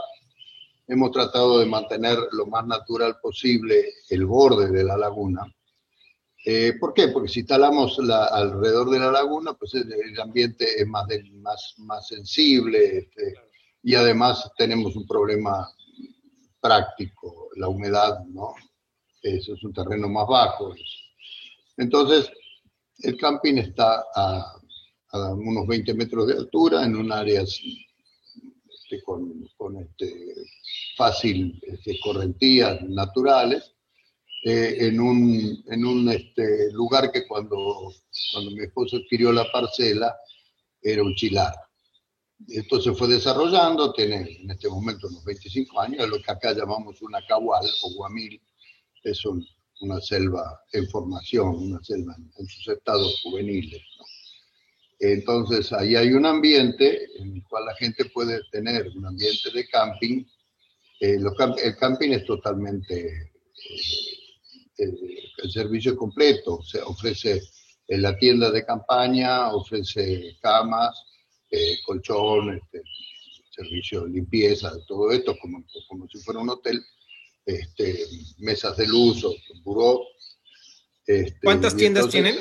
Hemos 0.87 1.11
tratado 1.11 1.59
de 1.59 1.65
mantener 1.65 2.17
lo 2.31 2.47
más 2.47 2.65
natural 2.65 3.17
posible 3.21 3.85
el 4.09 4.25
borde 4.25 4.71
de 4.71 4.83
la 4.83 4.97
laguna 4.97 5.45
eh, 6.43 6.73
¿Por 6.79 6.93
qué? 6.93 7.09
Porque 7.09 7.29
si 7.29 7.41
instalamos 7.41 7.99
alrededor 7.99 8.89
de 8.89 8.99
la 8.99 9.11
laguna, 9.11 9.53
pues 9.53 9.75
el, 9.75 10.19
ambiente 10.19 10.81
es 10.81 10.87
más 10.87 12.07
sensible 12.07 12.97
este, 12.97 13.35
y 13.83 13.93
además 13.93 14.49
tenemos 14.57 14.95
un 14.95 15.05
problema 15.05 15.69
práctico, 16.59 17.49
la 17.57 17.67
humedad, 17.67 18.19
¿no? 18.25 18.55
Eso 19.21 19.53
es 19.53 19.63
un 19.63 19.73
terreno 19.73 20.09
más 20.09 20.27
bajo. 20.27 20.73
Entonces, 21.77 22.31
el 22.99 23.17
camping 23.17 23.55
está 23.55 24.05
a, 24.15 24.57
unos 25.35 25.67
20 25.67 25.93
metros 25.93 26.27
de 26.27 26.33
altura, 26.33 26.85
en 26.85 26.95
un 26.95 27.11
área 27.11 27.41
este, 27.41 29.01
con, 29.03 29.47
con 29.57 29.77
este, 29.77 30.33
fácil 30.95 31.59
este, 31.63 31.99
correntías 31.99 32.81
naturales 32.83 33.73
eh, 34.43 34.77
en 34.87 34.99
un, 34.99 35.63
en 35.67 35.85
un 35.85 36.09
este, 36.09 36.71
lugar 36.71 37.11
que 37.11 37.27
cuando, 37.27 37.93
cuando 38.31 38.51
mi 38.51 38.61
esposo 38.61 38.97
adquirió 38.97 39.31
la 39.31 39.51
parcela 39.51 40.15
era 40.81 41.03
un 41.03 41.13
chilar. 41.13 41.53
Esto 42.47 42.81
se 42.81 42.93
fue 42.93 43.07
desarrollando, 43.07 43.93
tiene 43.93 44.39
en 44.41 44.49
este 44.49 44.67
momento 44.67 45.07
unos 45.07 45.23
25 45.23 45.79
años, 45.79 46.03
es 46.03 46.09
lo 46.09 46.19
que 46.19 46.31
acá 46.31 46.53
llamamos 46.53 46.99
una 47.03 47.19
cahual 47.27 47.69
o 47.83 47.93
guamil, 47.93 48.41
es 49.03 49.23
una 49.25 50.01
selva 50.01 50.61
en 50.71 50.87
formación, 50.89 51.55
una 51.55 51.83
selva 51.83 52.15
en, 52.37 52.47
sus 52.47 52.67
estados 52.67 53.21
juveniles. 53.21 53.81
Entonces 54.99 55.73
ahí 55.73 55.95
hay 55.95 56.13
un 56.13 56.25
ambiente 56.25 57.07
en 57.17 57.37
el 57.37 57.43
cual 57.49 57.65
la 57.65 57.75
gente 57.75 58.05
puede 58.05 58.41
tener 58.51 58.87
un 58.95 59.05
ambiente 59.05 59.49
de 59.51 59.67
camping. 59.67 60.23
Eh, 60.99 61.17
el 61.63 61.75
camping 61.77 62.11
es 62.11 62.25
totalmente 62.25 63.31
eh, 64.77 64.91
el, 65.43 65.51
servicio 65.51 65.95
completo, 65.97 66.57
o 66.57 66.63
sea, 66.63 66.85
ofrece 66.85 67.41
la 67.87 68.15
tienda 68.15 68.51
de 68.51 68.63
campaña, 68.63 69.51
ofrece 69.53 70.37
camas, 70.39 71.03
eh, 71.49 71.77
colchón, 71.85 72.55
este, 72.55 72.81
servicio 73.49 74.03
de 74.03 74.11
limpieza, 74.11 74.71
todo 74.87 75.11
esto 75.11 75.35
como, 75.39 75.63
como 75.87 76.07
si 76.07 76.19
fuera 76.19 76.39
un 76.39 76.49
hotel, 76.49 76.81
este, 77.45 78.07
mesas 78.39 78.77
de 78.77 78.87
luz 78.87 79.23
o 79.23 79.33
buró. 79.63 80.01
Este, 81.05 81.39
¿Cuántas 81.43 81.75
tiendas 81.75 82.09
tienen? 82.09 82.37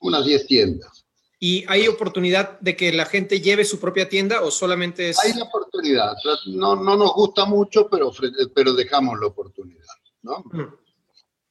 Unas 0.00 0.24
10 0.24 0.46
tiendas. 0.46 1.06
¿Y 1.40 1.64
hay 1.68 1.86
oportunidad 1.86 2.58
de 2.60 2.76
que 2.76 2.92
la 2.92 3.06
gente 3.06 3.40
lleve 3.40 3.64
su 3.64 3.78
propia 3.78 4.08
tienda 4.08 4.42
o 4.42 4.50
solamente 4.50 5.10
es...? 5.10 5.18
Hay 5.20 5.34
la 5.34 5.44
oportunidad. 5.44 6.16
No, 6.46 6.74
no 6.74 6.96
nos 6.96 7.14
gusta 7.14 7.44
mucho, 7.44 7.88
pero, 7.88 8.12
pero 8.54 8.72
dejamos 8.72 9.20
la 9.20 9.26
oportunidad. 9.28 9.84
¿no? 10.22 10.44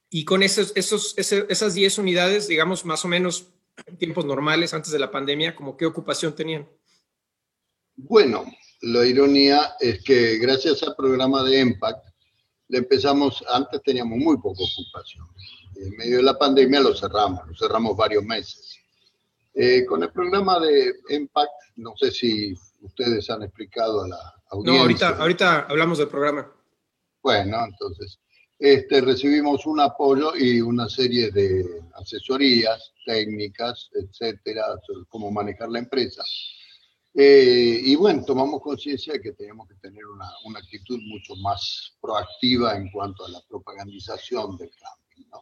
Y 0.09 0.25
con 0.25 0.43
esos, 0.43 0.73
esos, 0.75 1.15
esas 1.17 1.73
10 1.73 1.97
unidades, 1.99 2.47
digamos, 2.47 2.85
más 2.85 3.05
o 3.05 3.07
menos 3.07 3.47
en 3.85 3.97
tiempos 3.97 4.25
normales, 4.25 4.73
antes 4.73 4.91
de 4.91 4.99
la 4.99 5.11
pandemia, 5.11 5.55
¿como 5.55 5.77
qué 5.77 5.85
ocupación 5.85 6.35
tenían? 6.35 6.67
Bueno, 7.95 8.45
la 8.81 9.05
ironía 9.05 9.75
es 9.79 10.03
que 10.03 10.37
gracias 10.37 10.83
al 10.83 10.95
programa 10.95 11.43
de 11.43 11.61
Impact, 11.61 12.06
le 12.69 12.79
empezamos, 12.79 13.43
antes 13.51 13.81
teníamos 13.83 14.17
muy 14.17 14.37
poca 14.37 14.61
ocupación. 14.63 15.25
En 15.75 15.95
medio 15.95 16.17
de 16.17 16.23
la 16.23 16.37
pandemia 16.37 16.79
lo 16.79 16.95
cerramos, 16.95 17.47
lo 17.47 17.55
cerramos 17.55 17.95
varios 17.95 18.23
meses. 18.23 18.79
Eh, 19.53 19.85
con 19.85 20.03
el 20.03 20.11
programa 20.11 20.59
de 20.59 20.93
Impact, 21.09 21.51
no 21.77 21.93
sé 21.97 22.11
si 22.11 22.53
ustedes 22.81 23.29
han 23.29 23.43
explicado 23.43 24.03
a 24.03 24.07
la 24.07 24.35
audiencia. 24.49 24.73
No, 24.73 24.81
ahorita, 24.81 25.09
ahorita 25.17 25.59
hablamos 25.69 25.97
del 25.97 26.09
programa. 26.09 26.51
Bueno, 27.21 27.65
entonces, 27.65 28.19
este, 28.59 29.01
recibimos 29.01 29.65
un 29.65 29.79
apoyo 29.79 30.35
y 30.35 30.61
una 30.61 30.89
serie 30.89 31.31
de 31.31 31.65
asesorías 31.95 32.93
técnicas, 33.05 33.89
etcétera, 33.93 34.63
sobre 34.85 35.05
cómo 35.09 35.31
manejar 35.31 35.69
la 35.69 35.79
empresa. 35.79 36.23
Eh, 37.19 37.81
y 37.83 37.95
bueno, 37.95 38.23
tomamos 38.23 38.61
conciencia 38.61 39.13
de 39.13 39.21
que 39.21 39.31
tenemos 39.31 39.67
que 39.67 39.73
tener 39.75 40.05
una, 40.05 40.29
una, 40.45 40.59
actitud 40.59 40.99
mucho 41.01 41.35
más 41.37 41.97
proactiva 41.99 42.77
en 42.77 42.91
cuanto 42.91 43.25
a 43.25 43.29
la 43.29 43.41
propagandización 43.49 44.55
del 44.55 44.69
cambio. 44.69 45.27
¿no? 45.31 45.41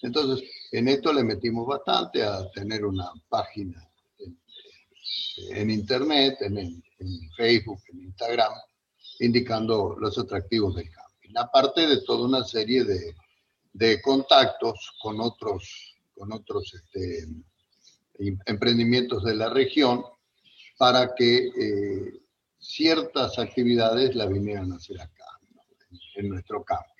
Entonces, 0.00 0.48
en 0.70 0.88
esto 0.88 1.12
le 1.12 1.22
metimos 1.22 1.66
bastante 1.66 2.22
a 2.22 2.50
tener 2.52 2.86
una 2.86 3.12
página 3.28 3.86
en, 4.20 4.38
en 5.50 5.70
Internet, 5.70 6.38
en, 6.40 6.56
en, 6.56 6.82
Facebook, 7.36 7.80
en 7.92 8.04
Instagram, 8.04 8.54
indicando 9.20 9.94
los 9.98 10.16
atractivos 10.16 10.74
del 10.76 10.86
cambio 10.86 11.02
aparte 11.36 11.86
de 11.86 12.02
toda 12.02 12.26
una 12.26 12.44
serie 12.44 12.84
de, 12.84 13.14
de 13.72 14.00
contactos 14.02 14.92
con 15.00 15.20
otros, 15.20 15.96
con 16.14 16.32
otros 16.32 16.72
este, 16.74 17.22
em, 18.18 18.38
emprendimientos 18.46 19.24
de 19.24 19.34
la 19.34 19.48
región 19.48 20.04
para 20.82 21.14
que 21.14 21.46
eh, 21.46 22.20
ciertas 22.58 23.38
actividades 23.38 24.16
la 24.16 24.26
vinieran 24.26 24.72
a 24.72 24.74
hacer 24.74 25.00
acá, 25.00 25.24
en, 26.16 26.28
nuestro 26.28 26.64
campo. 26.64 26.92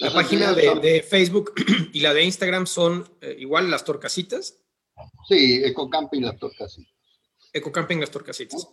La 0.00 0.10
página 0.10 0.54
de, 0.54 1.02
Facebook 1.02 1.52
y 1.92 2.00
la 2.00 2.14
de 2.14 2.22
Instagram 2.22 2.66
son 2.66 3.06
eh, 3.20 3.36
igual 3.40 3.70
las 3.70 3.84
torcasitas. 3.84 4.62
Sí, 5.28 5.60
Ecocamping 5.62 6.22
Las 6.22 6.38
Torcasitas. 6.38 6.90
Ecocamping 7.52 8.00
Las 8.00 8.10
Torcasitas. 8.10 8.66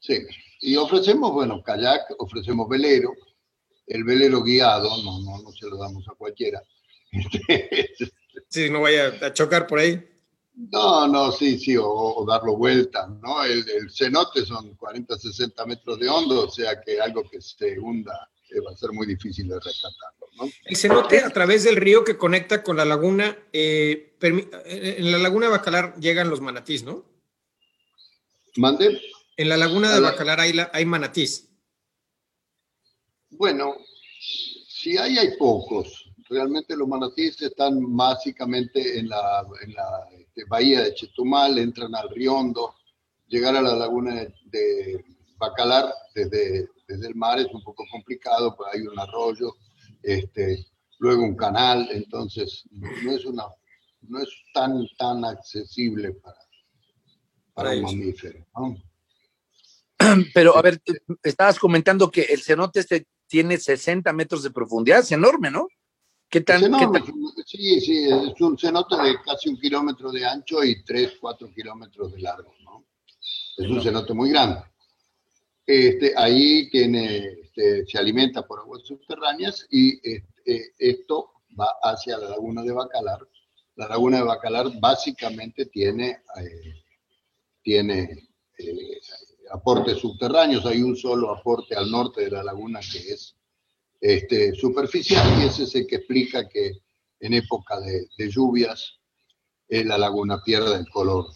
Sí, 0.00 0.18
y 0.62 0.74
ofrecemos, 0.74 1.30
bueno, 1.30 1.62
kayak, 1.62 2.16
ofrecemos 2.18 2.68
velero, 2.68 3.12
el 3.86 4.02
velero 4.02 4.42
guiado, 4.42 4.90
no, 5.04 5.20
no, 5.20 5.42
no 5.42 5.52
se 5.52 5.68
lo 5.68 5.76
damos 5.76 6.04
a 6.08 6.14
cualquiera. 6.16 6.60
sí, 8.48 8.68
no 8.68 8.80
vaya 8.80 9.16
a 9.22 9.32
chocar 9.32 9.68
por 9.68 9.78
ahí. 9.78 10.07
No, 10.58 11.06
no, 11.06 11.30
sí, 11.30 11.56
sí, 11.56 11.76
o, 11.80 12.24
darlo 12.26 12.56
vuelta, 12.56 13.06
¿no? 13.22 13.44
El, 13.44 13.64
cenote 13.92 14.44
son 14.44 14.74
40, 14.74 15.16
60 15.16 15.66
metros 15.66 16.00
de 16.00 16.08
hondo, 16.08 16.48
o 16.48 16.50
sea 16.50 16.80
que 16.80 17.00
algo 17.00 17.22
que 17.30 17.40
se 17.40 17.78
hunda 17.78 18.28
eh, 18.50 18.58
va 18.60 18.72
a 18.72 18.76
ser 18.76 18.90
muy 18.90 19.06
difícil 19.06 19.46
de 19.46 19.60
rescatarlo, 19.60 20.26
¿no? 20.36 20.50
El 20.64 20.76
cenote 20.76 21.20
a 21.20 21.30
través 21.30 21.62
del 21.62 21.76
río 21.76 22.02
que 22.02 22.18
conecta 22.18 22.64
con 22.64 22.76
la 22.76 22.84
laguna, 22.84 23.38
eh, 23.52 24.16
eh, 24.20 24.96
en 24.98 25.12
la 25.12 25.18
laguna 25.18 25.46
de 25.46 25.52
Bacalar 25.52 25.94
llegan 26.00 26.28
los 26.28 26.40
manatís, 26.40 26.82
¿no? 26.82 27.04
¿Mande? 28.56 29.00
En 29.36 29.48
la 29.48 29.56
laguna 29.56 29.94
de 29.94 30.00
Bacalar 30.00 30.40
hay, 30.40 30.58
hay 30.72 30.84
manatís. 30.84 31.48
Bueno, 33.30 33.76
si 34.66 34.98
hay, 34.98 35.18
hay 35.18 35.36
pocos. 35.36 36.07
Realmente 36.28 36.76
los 36.76 36.86
manatíes 36.86 37.40
están 37.40 37.96
básicamente 37.96 38.98
en 38.98 39.08
la, 39.08 39.46
este, 40.18 40.44
bahía 40.44 40.82
de 40.82 40.94
Chetumal, 40.94 41.58
entran 41.58 41.94
al 41.94 42.10
Riondo. 42.10 42.74
Llegar 43.28 43.56
a 43.56 43.62
la 43.62 43.74
laguna 43.74 44.26
de, 44.44 45.04
Bacalar 45.38 45.94
desde, 46.16 46.68
desde 46.88 47.06
el 47.06 47.14
mar 47.14 47.38
es 47.38 47.46
un 47.52 47.62
poco 47.62 47.84
complicado, 47.92 48.56
pues 48.56 48.70
hay 48.74 48.80
un 48.80 48.98
arroyo, 48.98 49.54
este, 50.02 50.66
luego 50.98 51.22
un 51.22 51.36
canal, 51.36 51.88
entonces 51.92 52.64
no 52.72 53.12
es 53.12 53.24
una, 53.24 53.44
no 54.00 54.18
es 54.18 54.28
tan, 54.52 54.84
tan 54.98 55.24
accesible 55.24 56.12
para, 56.14 56.38
para 57.54 57.70
un 57.70 57.82
mamífero. 57.82 58.44
Pero, 60.34 60.56
a 60.56 60.62
ver, 60.62 60.82
estabas 61.22 61.58
comentando 61.58 62.10
que 62.10 62.22
el 62.22 62.42
cenote 62.42 62.80
este 62.80 63.06
tiene 63.28 63.58
60 63.58 64.12
metros 64.12 64.42
de 64.42 64.50
profundidad, 64.50 65.00
es 65.00 65.12
enorme, 65.12 65.50
¿no? 65.50 65.68
¿Qué 66.30 66.42
tan, 66.42 66.60
Sí, 67.46 67.80
sí, 67.80 68.04
es 68.04 68.40
un 68.40 68.58
cenote 68.58 68.96
de 68.96 69.16
casi 69.24 69.48
un 69.48 69.58
kilómetro 69.58 70.12
de 70.12 70.26
ancho 70.26 70.62
y 70.62 70.82
3, 70.82 71.14
4 71.20 71.50
kilómetros 71.54 72.12
de 72.12 72.20
largo, 72.20 72.52
¿no? 72.64 72.84
Es 73.56 73.66
un 73.66 73.80
cenote 73.80 74.12
muy 74.12 74.30
grande. 74.30 74.62
Este, 75.66 76.12
ahí 76.16 76.68
tiene, 76.70 77.16
este, 77.42 77.86
se 77.86 77.98
alimenta 77.98 78.46
por 78.46 78.60
aguas 78.60 78.82
subterráneas 78.84 79.66
y 79.70 79.98
este, 80.02 80.72
esto 80.78 81.32
va 81.58 81.68
hacia 81.82 82.18
la 82.18 82.30
laguna 82.30 82.62
de 82.62 82.72
Bacalar. 82.72 83.20
La 83.76 83.88
laguna 83.88 84.18
de 84.18 84.24
Bacalar 84.24 84.66
básicamente 84.80 85.66
tiene, 85.66 86.22
eh, 86.40 86.82
tiene 87.62 88.28
eh, 88.58 89.00
aportes 89.50 89.98
subterráneos. 89.98 90.66
Hay 90.66 90.82
un 90.82 90.96
solo 90.96 91.30
aporte 91.34 91.74
al 91.74 91.90
norte 91.90 92.24
de 92.24 92.30
la 92.30 92.42
laguna 92.42 92.80
que 92.80 92.98
es 92.98 93.37
este, 94.00 94.54
superficial 94.54 95.42
y 95.42 95.46
ese 95.46 95.64
es 95.64 95.74
el 95.74 95.86
que 95.86 95.96
explica 95.96 96.48
que 96.48 96.72
en 97.20 97.34
época 97.34 97.80
de, 97.80 98.06
lluvias 98.30 99.00
eh, 99.68 99.84
la 99.84 99.98
laguna 99.98 100.42
pierde 100.42 100.76
el 100.76 100.88
color 100.88 101.26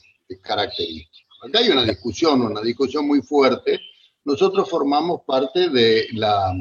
característico. 0.40 1.28
Acá 1.42 1.58
hay 1.58 1.70
una 1.70 1.84
discusión, 1.84 2.40
una 2.40 2.60
discusión 2.60 3.06
muy 3.06 3.20
fuerte. 3.20 3.80
Nosotros 4.24 4.70
formamos 4.70 5.22
parte 5.26 5.68
de 5.68 6.06
la, 6.12 6.54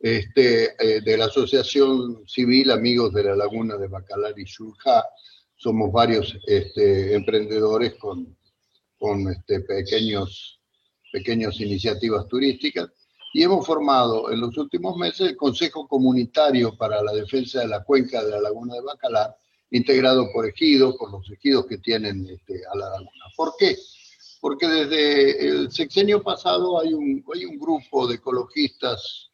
este, 0.00 0.74
eh, 0.78 1.00
de 1.00 1.16
la 1.16 1.26
Asociación 1.26 2.26
Civil 2.26 2.72
Amigos 2.72 3.14
de 3.14 3.22
la 3.24 3.36
Laguna 3.36 3.76
de 3.76 3.86
Bacalar 3.86 4.36
y 4.38 4.44
Xurja. 4.44 5.04
Somos 5.54 5.92
varios 5.92 6.36
este, 6.46 7.14
emprendedores 7.14 7.94
con, 7.94 8.36
con 8.98 9.28
este, 9.28 9.60
pequeños, 9.60 10.60
pequeñas 11.12 11.60
iniciativas 11.60 12.26
turísticas 12.26 12.90
y 13.32 13.42
hemos 13.42 13.66
formado 13.66 14.30
en 14.30 14.40
los 14.40 14.56
últimos 14.56 14.96
meses 14.96 15.28
el 15.28 15.36
Consejo 15.36 15.86
Comunitario 15.86 16.76
para 16.76 17.02
la 17.02 17.12
Defensa 17.12 17.60
de 17.60 17.68
la 17.68 17.84
Cuenca 17.84 18.24
de 18.24 18.30
la 18.30 18.40
Laguna 18.40 18.74
de 18.74 18.82
Bacalar, 18.82 19.36
integrado 19.70 20.30
por 20.32 20.46
ejidos, 20.46 20.96
por 20.96 21.10
los 21.10 21.30
ejidos 21.30 21.66
que 21.66 21.78
tienen 21.78 22.26
este, 22.28 22.62
a 22.72 22.76
la 22.76 22.88
laguna. 22.90 23.10
¿Por 23.36 23.54
qué? 23.58 23.76
Porque 24.40 24.66
desde 24.68 25.48
el 25.48 25.72
sexenio 25.72 26.22
pasado 26.22 26.80
hay 26.80 26.94
un, 26.94 27.24
hay 27.34 27.44
un 27.44 27.58
grupo 27.58 28.06
de 28.06 28.16
ecologistas, 28.16 29.28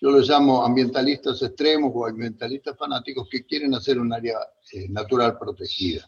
yo 0.00 0.10
los 0.10 0.28
llamo 0.28 0.64
ambientalistas 0.64 1.42
extremos 1.42 1.90
o 1.94 2.06
ambientalistas 2.06 2.76
fanáticos, 2.78 3.28
que 3.30 3.44
quieren 3.44 3.74
hacer 3.74 3.98
un 3.98 4.12
área 4.12 4.38
eh, 4.72 4.88
natural 4.88 5.38
protegida. 5.38 6.06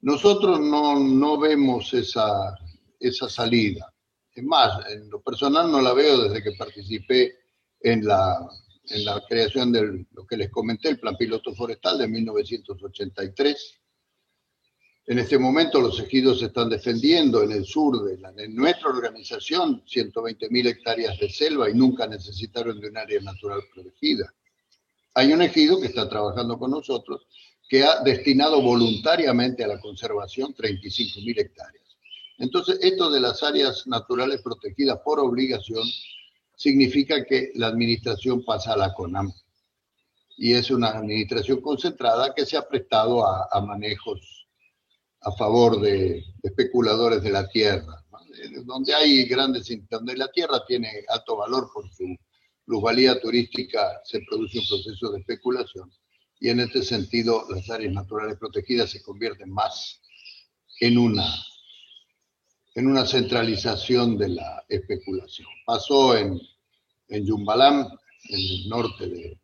Nosotros 0.00 0.60
no, 0.60 0.98
no 0.98 1.38
vemos 1.38 1.94
esa, 1.94 2.56
esa 2.98 3.28
salida. 3.28 3.92
Es 4.34 4.44
más, 4.44 4.86
en 4.90 5.10
lo 5.10 5.20
personal 5.20 5.70
no 5.70 5.80
la 5.80 5.92
veo 5.92 6.22
desde 6.22 6.42
que 6.42 6.52
participé 6.52 7.36
en 7.80 8.06
la, 8.06 8.48
en 8.88 9.04
la 9.04 9.22
creación 9.28 9.72
de 9.72 10.06
lo 10.12 10.26
que 10.26 10.36
les 10.36 10.50
comenté, 10.50 10.88
el 10.88 11.00
Plan 11.00 11.16
Piloto 11.16 11.54
Forestal 11.54 11.98
de 11.98 12.08
1983. 12.08 13.78
En 15.06 15.18
este 15.18 15.38
momento 15.38 15.80
los 15.80 15.98
ejidos 15.98 16.42
están 16.42 16.70
defendiendo 16.70 17.42
en 17.42 17.52
el 17.52 17.64
sur 17.64 18.04
de, 18.04 18.18
la, 18.18 18.32
de 18.32 18.48
nuestra 18.48 18.88
organización 18.88 19.84
120.000 19.84 20.66
hectáreas 20.68 21.18
de 21.18 21.28
selva 21.28 21.68
y 21.68 21.74
nunca 21.74 22.06
necesitaron 22.06 22.80
de 22.80 22.88
un 22.88 22.96
área 22.96 23.20
natural 23.20 23.60
protegida. 23.74 24.32
Hay 25.14 25.32
un 25.32 25.42
ejido 25.42 25.80
que 25.80 25.88
está 25.88 26.08
trabajando 26.08 26.58
con 26.58 26.70
nosotros 26.70 27.26
que 27.68 27.82
ha 27.82 28.00
destinado 28.00 28.62
voluntariamente 28.62 29.64
a 29.64 29.66
la 29.66 29.80
conservación 29.80 30.54
35.000 30.54 31.40
hectáreas. 31.40 31.81
Entonces, 32.38 32.78
esto 32.82 33.10
de 33.10 33.20
las 33.20 33.42
áreas 33.42 33.86
naturales 33.86 34.42
protegidas 34.42 34.98
por 35.04 35.20
obligación 35.20 35.84
significa 36.56 37.24
que 37.24 37.52
la 37.54 37.68
administración 37.68 38.44
pasa 38.44 38.72
a 38.72 38.76
la 38.76 38.94
CONAM. 38.94 39.32
Y 40.36 40.54
es 40.54 40.70
una 40.70 40.88
administración 40.88 41.60
concentrada 41.60 42.34
que 42.34 42.46
se 42.46 42.56
ha 42.56 42.66
prestado 42.66 43.24
a, 43.26 43.60
manejos 43.60 44.46
a 45.20 45.32
favor 45.32 45.80
de, 45.80 46.24
especuladores 46.42 47.22
de 47.22 47.30
la 47.30 47.48
tierra, 47.48 48.04
donde 48.64 48.94
hay 48.94 49.24
grandes, 49.24 49.68
donde 49.88 50.16
la 50.16 50.28
tierra 50.32 50.64
tiene 50.66 51.04
alto 51.08 51.36
valor 51.36 51.70
por 51.72 51.88
su 51.92 52.16
plusvalía 52.64 53.20
turística, 53.20 54.00
se 54.04 54.20
produce 54.28 54.58
un 54.58 54.66
proceso 54.66 55.12
de 55.12 55.20
especulación. 55.20 55.92
Y 56.40 56.48
en 56.48 56.60
este 56.60 56.82
sentido, 56.82 57.44
las 57.50 57.68
áreas 57.70 57.92
naturales 57.92 58.36
protegidas 58.38 58.90
se 58.90 59.02
convierten 59.02 59.50
más 59.50 60.00
en 60.80 60.98
una 60.98 61.24
en 62.74 62.86
una 62.86 63.06
centralización 63.06 64.16
de 64.16 64.30
la 64.30 64.64
especulación. 64.68 65.48
Pasó 65.66 66.16
en, 66.16 66.40
en 67.08 67.26
Yumbalam, 67.26 67.86
en 68.28 68.38
el 68.38 68.68
norte, 68.68 69.08
de, 69.08 69.38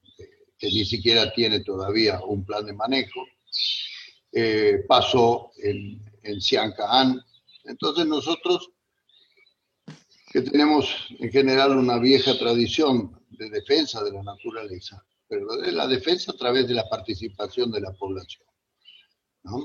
que 0.58 0.68
ni 0.68 0.84
siquiera 0.84 1.32
tiene 1.32 1.60
todavía 1.60 2.20
un 2.24 2.44
plan 2.44 2.64
de 2.64 2.72
manejo. 2.72 3.26
Eh, 4.32 4.84
pasó 4.86 5.52
en, 5.62 6.04
en 6.22 6.40
Siancaan. 6.40 7.20
Entonces 7.64 8.06
nosotros, 8.06 8.70
que 10.32 10.42
tenemos 10.42 10.88
en 11.18 11.30
general 11.30 11.76
una 11.76 11.98
vieja 11.98 12.36
tradición 12.38 13.18
de 13.30 13.50
defensa 13.50 14.02
de 14.02 14.12
la 14.12 14.22
naturaleza, 14.22 15.04
pero 15.28 15.56
de 15.56 15.72
la 15.72 15.86
defensa 15.86 16.32
a 16.32 16.36
través 16.36 16.66
de 16.66 16.74
la 16.74 16.88
participación 16.88 17.70
de 17.70 17.80
la 17.80 17.92
población. 17.92 18.44
¿no? 19.44 19.64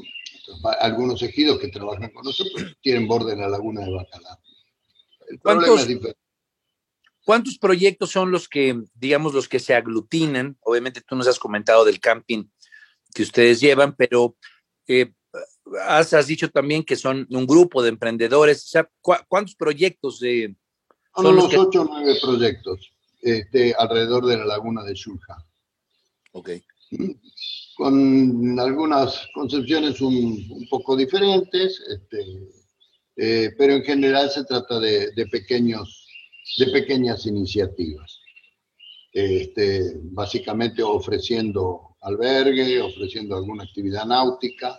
Algunos 0.79 1.21
ejidos 1.21 1.59
que 1.59 1.69
trabajan 1.69 2.09
con 2.11 2.23
nosotros 2.23 2.75
tienen 2.81 3.07
borde 3.07 3.33
en 3.33 3.41
la 3.41 3.49
laguna 3.49 3.81
de 3.81 3.91
Bacalar. 3.91 4.37
¿Cuántos, 5.41 5.87
¿Cuántos 7.23 7.57
proyectos 7.57 8.11
son 8.11 8.31
los 8.31 8.49
que, 8.49 8.81
digamos, 8.93 9.33
los 9.33 9.47
que 9.47 9.59
se 9.59 9.73
aglutinan? 9.73 10.57
Obviamente 10.61 11.01
tú 11.01 11.15
nos 11.15 11.27
has 11.27 11.39
comentado 11.39 11.85
del 11.85 11.99
camping 11.99 12.45
que 13.13 13.23
ustedes 13.23 13.61
llevan, 13.61 13.95
pero 13.95 14.35
eh, 14.87 15.13
has, 15.87 16.13
has, 16.13 16.27
dicho 16.27 16.49
también 16.49 16.83
que 16.83 16.95
son 16.95 17.25
un 17.29 17.47
grupo 17.47 17.81
de 17.81 17.89
emprendedores. 17.89 18.63
O 18.65 18.67
sea, 18.67 18.89
¿cuántos 19.27 19.55
proyectos 19.55 20.19
de... 20.19 20.55
Son, 21.15 21.25
son 21.25 21.35
los 21.35 21.53
ocho 21.53 21.81
o 21.83 21.85
nueve 21.85 22.17
proyectos 22.21 22.91
este, 23.21 23.73
alrededor 23.77 24.25
de 24.25 24.37
la 24.37 24.45
laguna 24.45 24.83
de 24.83 24.93
Shulja. 24.93 25.37
Ok. 26.33 26.49
Con 27.75 28.59
algunas 28.59 29.27
concepciones 29.33 29.99
un, 30.01 30.67
poco 30.69 30.95
diferentes, 30.95 31.81
este, 31.89 32.49
eh, 33.15 33.51
pero 33.57 33.73
en 33.73 33.83
general 33.83 34.29
se 34.29 34.43
trata 34.45 34.79
de, 34.79 35.11
pequeños, 35.31 36.07
de 36.57 36.67
pequeñas 36.67 37.25
iniciativas. 37.25 38.19
Este, 39.11 39.93
básicamente 40.01 40.81
ofreciendo 40.81 41.93
albergue, 42.01 42.81
ofreciendo 42.81 43.35
alguna 43.35 43.63
actividad 43.63 44.05
náutica. 44.05 44.77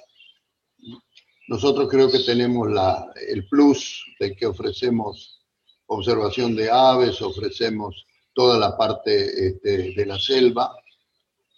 Nosotros 1.49 1.89
creo 1.89 2.11
que 2.11 2.21
tenemos 2.21 2.71
la, 2.71 3.13
el 3.29 3.47
plus 3.49 4.05
de 4.19 4.35
que 4.35 4.47
ofrecemos 4.47 5.43
observación 5.87 6.57
de 6.57 6.71
aves, 6.71 7.21
ofrecemos 7.23 8.07
toda 8.35 8.59
la 8.59 8.77
parte 8.77 9.49
este, 9.49 9.95
de 9.95 10.07
la 10.07 10.19
selva 10.19 10.75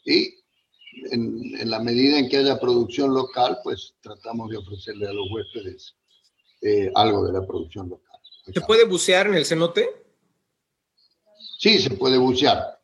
y 0.05 0.36
en, 1.11 1.71
la 1.71 1.81
medida 1.81 2.19
en 2.19 2.29
que 2.29 2.39
haya 2.39 2.59
producción 2.59 3.13
local, 3.15 3.59
pues 3.63 3.95
tratamos 4.01 4.51
de 4.51 4.59
ofrecerle 4.59 5.09
a 5.09 5.13
los 5.13 5.31
huéspedes 5.31 5.97
eh, 6.63 6.91
algo 6.95 7.27
de 7.27 7.33
la 7.33 7.47
producción 7.47 7.89
local. 7.89 8.21
¿Se 8.53 8.61
puede 8.61 8.85
bucear 8.85 9.27
en 9.27 9.35
el 9.35 9.45
cenote? 9.45 9.89
Sí, 11.59 11.79
se 11.79 11.91
puede 11.91 12.19
bucear, 12.19 12.79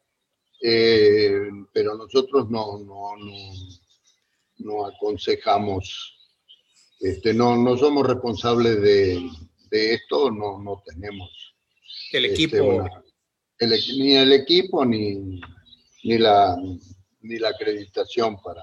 eh, 0.62 1.48
pero 1.72 1.94
nosotros 1.96 2.50
no, 2.50 2.78
no, 2.78 3.12
no, 4.58 4.86
aconsejamos, 4.86 6.18
este, 7.00 7.34
no, 7.34 7.56
no 7.56 7.76
somos 7.76 8.06
responsables 8.06 8.80
de, 8.80 9.28
de 9.70 9.94
esto, 9.94 10.30
no, 10.30 10.58
no 10.58 10.82
tenemos. 10.86 11.30
El 12.12 12.26
este, 12.26 12.44
equipo. 12.44 12.88
ni 13.60 14.16
el 14.16 14.32
equipo 14.32 14.84
ni, 14.84 15.40
ni 16.04 16.18
la 16.18 16.56
ni 17.22 17.38
la 17.38 17.50
acreditación 17.50 18.40
para 18.40 18.62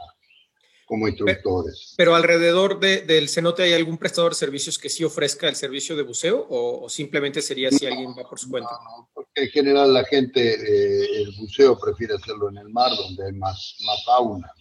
como 0.89 1.07
instructores. 1.07 1.93
Pero, 1.97 2.15
alrededor 2.15 2.79
del 2.79 3.29
cenote 3.29 3.61
hay 3.61 3.73
algún 3.73 3.99
prestador 3.99 4.31
de 4.31 4.37
servicios 4.37 4.79
que 4.79 4.89
sí 4.89 5.03
ofrezca 5.03 5.47
el 5.47 5.55
servicio 5.55 5.95
de 5.95 6.01
buceo 6.01 6.47
o, 6.49 6.89
simplemente 6.89 7.43
sería 7.43 7.69
si 7.69 7.85
alguien 7.85 8.09
va 8.17 8.27
por 8.27 8.39
su 8.39 8.49
cuenta. 8.49 8.71
porque 9.13 9.43
en 9.43 9.49
general 9.49 9.93
la 9.93 10.03
gente 10.03 10.41
eh, 10.41 11.21
el 11.21 11.35
buceo 11.37 11.77
prefiere 11.77 12.15
hacerlo 12.15 12.49
en 12.49 12.57
el 12.57 12.69
mar 12.69 12.89
donde 12.97 13.27
hay 13.27 13.33
más, 13.33 13.75
más 13.85 14.03
fauna. 14.03 14.51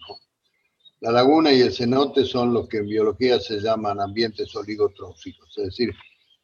La 1.00 1.12
laguna 1.12 1.50
y 1.50 1.62
el 1.62 1.72
cenote 1.72 2.26
son 2.26 2.52
lo 2.52 2.68
que 2.68 2.78
en 2.78 2.88
biología 2.88 3.40
se 3.40 3.60
llaman 3.60 3.98
ambientes 3.98 4.54
oligotróficos, 4.54 5.56
es 5.56 5.64
decir, 5.64 5.94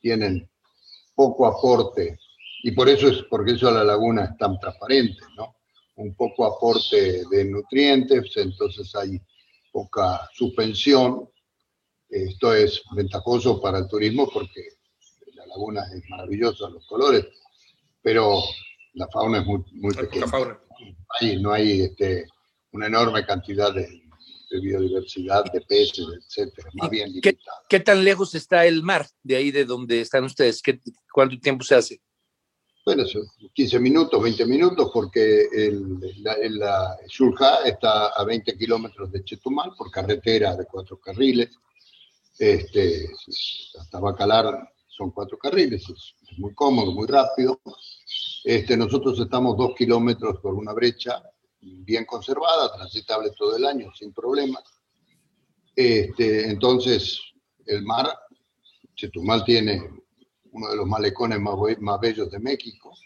tienen 0.00 0.48
poco 1.14 1.46
aporte 1.46 2.18
y 2.62 2.70
por 2.70 2.88
eso 2.88 3.08
es 3.08 3.22
porque 3.28 3.52
eso 3.52 3.70
la 3.70 3.84
laguna 3.84 4.24
es 4.24 4.38
tan 4.38 4.58
transparente, 4.58 5.22
¿no? 5.36 5.56
Un 5.96 6.14
poco 6.14 6.44
aporte 6.44 7.24
de 7.30 7.44
nutrientes, 7.44 8.36
entonces 8.36 8.94
hay 8.94 9.20
poca 9.72 10.28
suspensión. 10.34 11.28
Esto 12.08 12.54
es 12.54 12.82
ventajoso 12.94 13.60
para 13.60 13.78
el 13.78 13.88
turismo 13.88 14.28
porque 14.32 14.68
la 15.34 15.46
laguna 15.46 15.82
es 15.94 16.02
maravillosa, 16.08 16.68
los 16.70 16.86
colores, 16.86 17.26
pero 18.02 18.40
la 18.94 19.08
fauna 19.08 19.40
es 19.40 19.46
muy, 19.46 19.64
muy 19.72 19.94
pequeña. 19.94 20.26
no 21.40 21.52
hay 21.52 21.82
este, 21.82 22.26
una 22.72 22.86
enorme 22.86 23.24
cantidad 23.24 23.72
de, 23.74 24.02
biodiversidad, 24.62 25.44
de 25.52 25.60
peces, 25.62 26.06
etcétera, 26.16 26.70
más 26.74 26.88
bien 26.88 27.12
¿Qué, 27.20 27.36
¿Qué, 27.68 27.80
tan 27.80 28.04
lejos 28.04 28.36
está 28.36 28.64
el 28.66 28.84
mar 28.84 29.04
de 29.24 29.34
ahí 29.34 29.50
de 29.50 29.64
donde 29.64 30.00
están 30.00 30.22
ustedes? 30.22 30.62
¿Qué, 30.62 30.80
¿Cuánto 31.12 31.36
tiempo 31.40 31.64
se 31.64 31.74
hace? 31.74 32.00
Bueno, 32.84 33.04
15 33.54 33.80
minutos, 33.80 34.22
20 34.22 34.44
minutos, 34.44 34.90
porque 34.92 35.48
el, 35.50 35.98
la, 36.22 36.98
está 37.64 38.08
a 38.08 38.24
20 38.24 38.58
kilómetros 38.58 39.10
de 39.10 39.24
Chetumal 39.24 39.72
por 39.74 39.90
carretera 39.90 40.54
de 40.54 40.66
cuatro 40.66 40.98
carriles. 40.98 41.48
Este, 42.38 43.08
hasta 43.78 44.00
Bacalar 44.00 44.70
son 44.86 45.12
cuatro 45.12 45.38
carriles, 45.38 45.88
es, 45.88 46.14
muy 46.36 46.52
cómodo, 46.52 46.92
muy 46.92 47.06
rápido. 47.06 47.58
Este, 48.44 48.76
nosotros 48.76 49.18
estamos 49.18 49.56
dos 49.56 49.74
kilómetros 49.74 50.38
por 50.40 50.52
una 50.52 50.74
brecha 50.74 51.22
bien 51.62 52.04
conservada, 52.04 52.70
transitable 52.76 53.30
todo 53.30 53.56
el 53.56 53.64
año, 53.64 53.92
sin 53.98 54.12
problemas. 54.12 54.62
Este, 55.74 56.50
entonces, 56.50 57.18
el 57.64 57.82
mar, 57.82 58.14
Chetumal 58.94 59.42
tiene 59.42 60.03
uno 60.54 60.70
de 60.70 60.76
los 60.76 60.86
malecones 60.86 61.40
más, 61.40 61.56
más 61.80 62.00
bellos 62.00 62.30
de 62.30 62.38
México, 62.38 62.96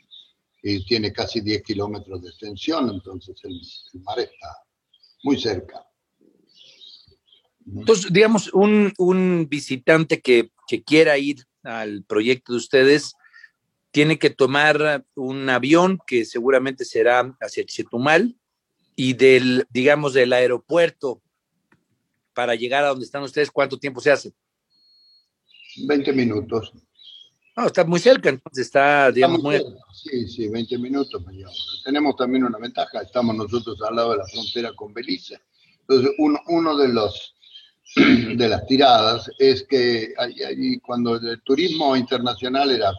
y 0.63 0.85
tiene 0.85 1.13
casi 1.13 1.41
10 1.41 1.63
kilómetros 1.63 2.21
de 2.23 2.29
extensión, 2.29 2.91
entonces 2.91 3.37
el, 3.45 3.61
mar 4.03 4.19
está 4.19 4.49
muy 5.23 5.41
cerca. 5.41 5.85
Entonces, 7.67 8.13
digamos, 8.13 8.53
un, 8.53 8.93
un 8.99 9.47
visitante 9.49 10.21
que, 10.21 10.51
que, 10.67 10.83
quiera 10.83 11.17
ir 11.19 11.45
al 11.63 12.03
proyecto 12.05 12.53
de 12.53 12.59
ustedes 12.59 13.15
tiene 13.91 14.19
que 14.19 14.31
tomar 14.31 15.05
un 15.15 15.49
avión 15.49 15.99
que 16.07 16.25
seguramente 16.25 16.85
será 16.85 17.35
hacia 17.41 17.65
Chetumal 17.65 18.37
y 18.95 19.15
del, 19.15 19.67
digamos, 19.71 20.13
del 20.13 20.33
aeropuerto 20.33 21.23
para 22.35 22.55
llegar 22.55 22.85
a 22.85 22.89
donde 22.89 23.05
están 23.05 23.23
ustedes, 23.23 23.51
¿cuánto 23.51 23.79
tiempo 23.79 24.01
se 24.01 24.11
hace? 24.11 24.33
20 25.87 26.13
minutos. 26.13 26.73
No, 27.59 27.67
está 27.67 27.85
muy 27.85 27.99
cerca, 27.99 28.29
entonces 28.29 28.67
está, 28.67 29.11
digamos, 29.11 29.43
muy... 29.43 29.61
Sí, 29.93 30.29
sí, 30.29 30.47
20 30.47 30.79
minutos. 30.79 31.21
Tenemos 31.85 32.15
también 32.15 32.45
una 32.45 32.57
ventaja, 32.57 33.01
estamos 33.03 33.35
nosotros 33.35 33.77
al 33.83 33.97
lado 33.97 34.13
de 34.13 34.19
la 34.19 34.27
frontera 34.27 34.73
con 34.77 34.95
Belice. 34.95 35.41
Entonces, 35.81 36.13
uno, 36.19 36.39
uno 36.47 36.77
de 36.77 36.87
los 36.87 37.35
de 37.97 38.49
las 38.49 38.65
tiradas 38.69 39.29
es 39.41 39.65
que 39.65 40.15
allí, 40.19 40.79
cuando 40.79 41.17
el 41.17 41.43
turismo 41.43 41.97
internacional 41.97 42.71
era 42.71 42.93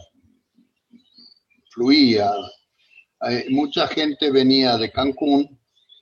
fluía, 1.70 2.30
eh, 3.30 3.46
mucha 3.52 3.88
gente 3.88 4.30
venía 4.30 4.76
de 4.76 4.92
Cancún 4.92 5.58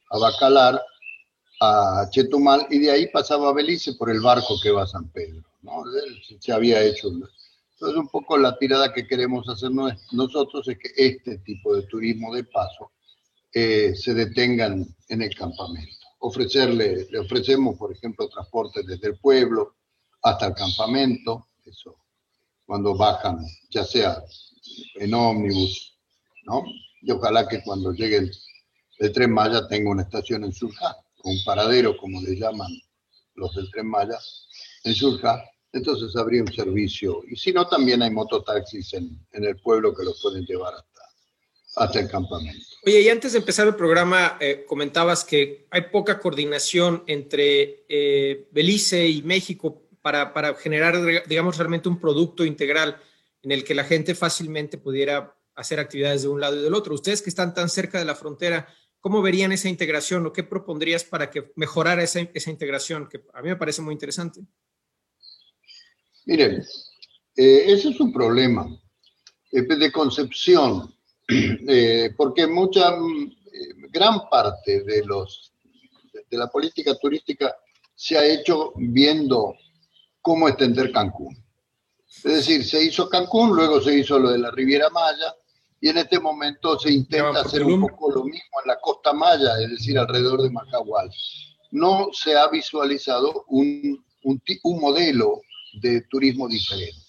a 0.09 0.17
Bacalar, 0.17 0.81
a 1.61 2.07
Chetumal, 2.09 2.65
y 2.71 2.79
de 2.79 2.89
ahí 2.89 3.07
pasaba 3.09 3.49
a 3.49 3.53
Belice 3.53 3.93
por 3.93 4.09
el 4.09 4.19
barco 4.19 4.55
que 4.63 4.71
va 4.71 4.81
a 4.81 4.87
San 4.87 5.07
Pedro. 5.09 5.43
¿no? 5.61 5.83
Se 6.39 6.51
había 6.51 6.81
hecho 6.81 7.11
entonces, 7.79 7.99
un 7.99 8.07
poco 8.07 8.39
la 8.39 8.57
tirada 8.57 8.91
que 8.91 9.05
queremos 9.05 9.47
hacer 9.47 9.69
nosotros 10.11 10.67
es 10.67 10.79
que 10.79 10.89
este 10.95 11.37
tipo 11.37 11.75
de 11.75 11.83
turismo 11.83 12.33
de 12.33 12.43
paso 12.43 12.91
eh, 13.53 13.93
se 13.95 14.15
detengan 14.15 14.83
en 15.09 15.21
el 15.21 15.35
campamento. 15.35 15.95
Ofrecerle, 16.17 17.05
le 17.11 17.19
ofrecemos, 17.19 17.77
por 17.77 17.93
ejemplo, 17.93 18.27
transporte 18.29 18.81
desde 18.81 19.09
el 19.09 19.19
pueblo 19.19 19.75
hasta 20.23 20.47
el 20.47 20.55
campamento, 20.55 21.49
eso, 21.65 21.95
cuando 22.65 22.97
bajan, 22.97 23.45
ya 23.69 23.85
sea 23.85 24.23
en 24.95 25.13
ómnibus, 25.13 25.99
¿no? 26.45 26.63
Y 27.03 27.11
ojalá 27.11 27.47
que 27.47 27.61
cuando 27.61 27.91
lleguen 27.91 28.31
el 28.97 29.11
tren 29.11 29.31
Maya 29.31 29.67
tenga 29.67 29.91
una 29.91 30.01
estación 30.01 30.43
en 30.43 30.51
Surja, 30.51 30.97
un 31.25 31.37
paradero, 31.45 31.95
como 31.95 32.21
le 32.23 32.39
llaman 32.39 32.71
los 33.35 33.53
del 33.53 33.69
tren 33.69 33.85
Maya, 33.85 34.17
en 34.83 34.95
Surja, 34.95 35.43
entonces 35.73 36.15
habría 36.15 36.41
un 36.41 36.51
servicio. 36.51 37.23
Y 37.27 37.35
si 37.35 37.53
no, 37.53 37.67
también 37.67 38.01
hay 38.01 38.11
mototaxis 38.11 38.93
en, 38.93 39.25
en 39.31 39.43
el 39.43 39.57
pueblo 39.57 39.93
que 39.93 40.03
los 40.03 40.21
pueden 40.21 40.45
llevar 40.45 40.73
hasta, 40.75 41.01
hasta 41.77 41.99
el 41.99 42.09
campamento. 42.09 42.65
Oye, 42.85 43.01
y 43.01 43.09
antes 43.09 43.33
de 43.33 43.39
empezar 43.39 43.67
el 43.67 43.75
programa, 43.75 44.37
eh, 44.39 44.65
comentabas 44.67 45.23
que 45.23 45.67
hay 45.69 45.81
poca 45.91 46.19
coordinación 46.19 47.03
entre 47.07 47.85
eh, 47.87 48.47
Belice 48.51 49.07
y 49.07 49.21
México 49.21 49.83
para, 50.01 50.33
para, 50.33 50.55
generar, 50.55 51.25
digamos, 51.27 51.57
realmente 51.57 51.89
un 51.89 51.99
producto 51.99 52.45
integral 52.45 52.97
en 53.43 53.51
el 53.51 53.63
que 53.63 53.75
la 53.75 53.83
gente 53.83 54.15
fácilmente 54.15 54.77
pudiera 54.77 55.35
hacer 55.55 55.79
actividades 55.79 56.21
de 56.21 56.27
un 56.29 56.39
lado 56.39 56.55
y 56.57 56.63
del 56.63 56.73
otro. 56.73 56.93
Ustedes 56.93 57.21
que 57.21 57.29
están 57.29 57.53
tan 57.53 57.69
cerca 57.69 57.99
de 57.99 58.05
la 58.05 58.15
frontera, 58.15 58.67
¿cómo 58.99 59.21
verían 59.21 59.51
esa 59.51 59.69
integración 59.69 60.25
o 60.25 60.33
qué 60.33 60.43
propondrías 60.43 61.03
para 61.03 61.29
que 61.29 61.51
mejorara 61.55 62.03
esa, 62.03 62.21
esa 62.33 62.51
integración? 62.51 63.07
Que 63.07 63.21
a 63.33 63.41
mí 63.41 63.49
me 63.49 63.55
parece 63.55 63.81
muy 63.81 63.93
interesante. 63.93 64.41
Miren, 66.27 66.61
eh, 67.37 67.63
ese 67.67 67.89
es 67.89 67.99
un 68.01 68.11
problema 68.11 68.67
eh, 69.49 69.61
de 69.61 69.91
concepción, 69.93 70.93
eh, 71.29 72.13
porque 72.17 72.45
mucha, 72.45 72.93
gran 73.89 74.27
parte 74.29 74.83
de, 74.83 75.05
los, 75.05 75.53
de 76.29 76.37
la 76.37 76.47
política 76.47 76.95
turística 76.95 77.55
se 77.95 78.17
ha 78.17 78.25
hecho 78.25 78.73
viendo 78.75 79.55
cómo 80.21 80.49
extender 80.49 80.91
Cancún. 80.91 81.33
Es 82.05 82.23
decir, 82.23 82.65
se 82.65 82.83
hizo 82.83 83.07
Cancún, 83.07 83.55
luego 83.55 83.79
se 83.79 83.97
hizo 83.97 84.19
lo 84.19 84.29
de 84.29 84.39
la 84.39 84.51
Riviera 84.51 84.89
Maya, 84.89 85.33
y 85.79 85.87
en 85.87 85.99
este 85.99 86.19
momento 86.19 86.77
se 86.77 86.91
intenta 86.91 87.39
hacer 87.39 87.63
un 87.63 87.79
poco 87.87 88.11
lo 88.11 88.25
mismo 88.25 88.61
en 88.63 88.67
la 88.67 88.79
costa 88.81 89.13
maya, 89.13 89.61
es 89.61 89.69
decir, 89.69 89.97
alrededor 89.97 90.41
de 90.41 90.49
Macahual. 90.49 91.09
No 91.71 92.09
se 92.11 92.35
ha 92.35 92.49
visualizado 92.49 93.45
un, 93.47 94.03
un, 94.23 94.41
un 94.63 94.81
modelo 94.81 95.41
de 95.73 96.01
turismo 96.09 96.47
diferente. 96.47 97.07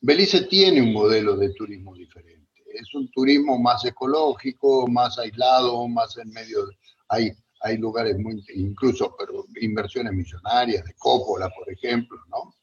Belice 0.00 0.42
tiene 0.42 0.80
un 0.80 0.92
modelo 0.92 1.36
de 1.36 1.52
turismo 1.54 1.94
diferente. 1.94 2.48
Es 2.72 2.94
un 2.94 3.10
turismo 3.10 3.58
más 3.58 3.84
ecológico, 3.84 4.86
más 4.86 5.18
aislado, 5.18 5.88
más 5.88 6.16
en 6.18 6.30
medio. 6.30 6.68
hay, 7.08 7.32
hay 7.60 7.76
lugares 7.78 8.16
muy, 8.18 8.42
incluso, 8.54 9.14
pero 9.18 9.46
inversiones 9.60 10.12
millonarias, 10.12 10.84
de 10.84 10.94
Cópola, 10.94 11.50
por 11.50 11.70
ejemplo, 11.72 12.16
¿no? 12.28 12.54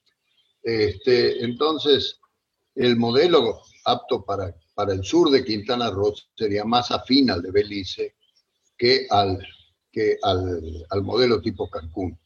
Este, 0.64 1.44
entonces, 1.44 2.20
el 2.76 2.96
modelo 2.96 3.62
apto 3.86 4.24
para, 4.24 4.56
para 4.74 4.94
el 4.94 5.04
sur 5.04 5.30
de 5.30 5.44
Quintana 5.44 5.90
Roo 5.92 6.14
sería 6.36 6.64
más 6.64 6.92
afín 6.92 7.30
al 7.30 7.42
de 7.42 7.52
Belice 7.52 8.16
que 8.78 9.08
al, 9.10 9.40
que 9.92 10.18
al, 10.24 10.86
al 10.90 11.04
modelo 11.04 11.42
tipo 11.42 11.70
Cancún. 11.70 12.18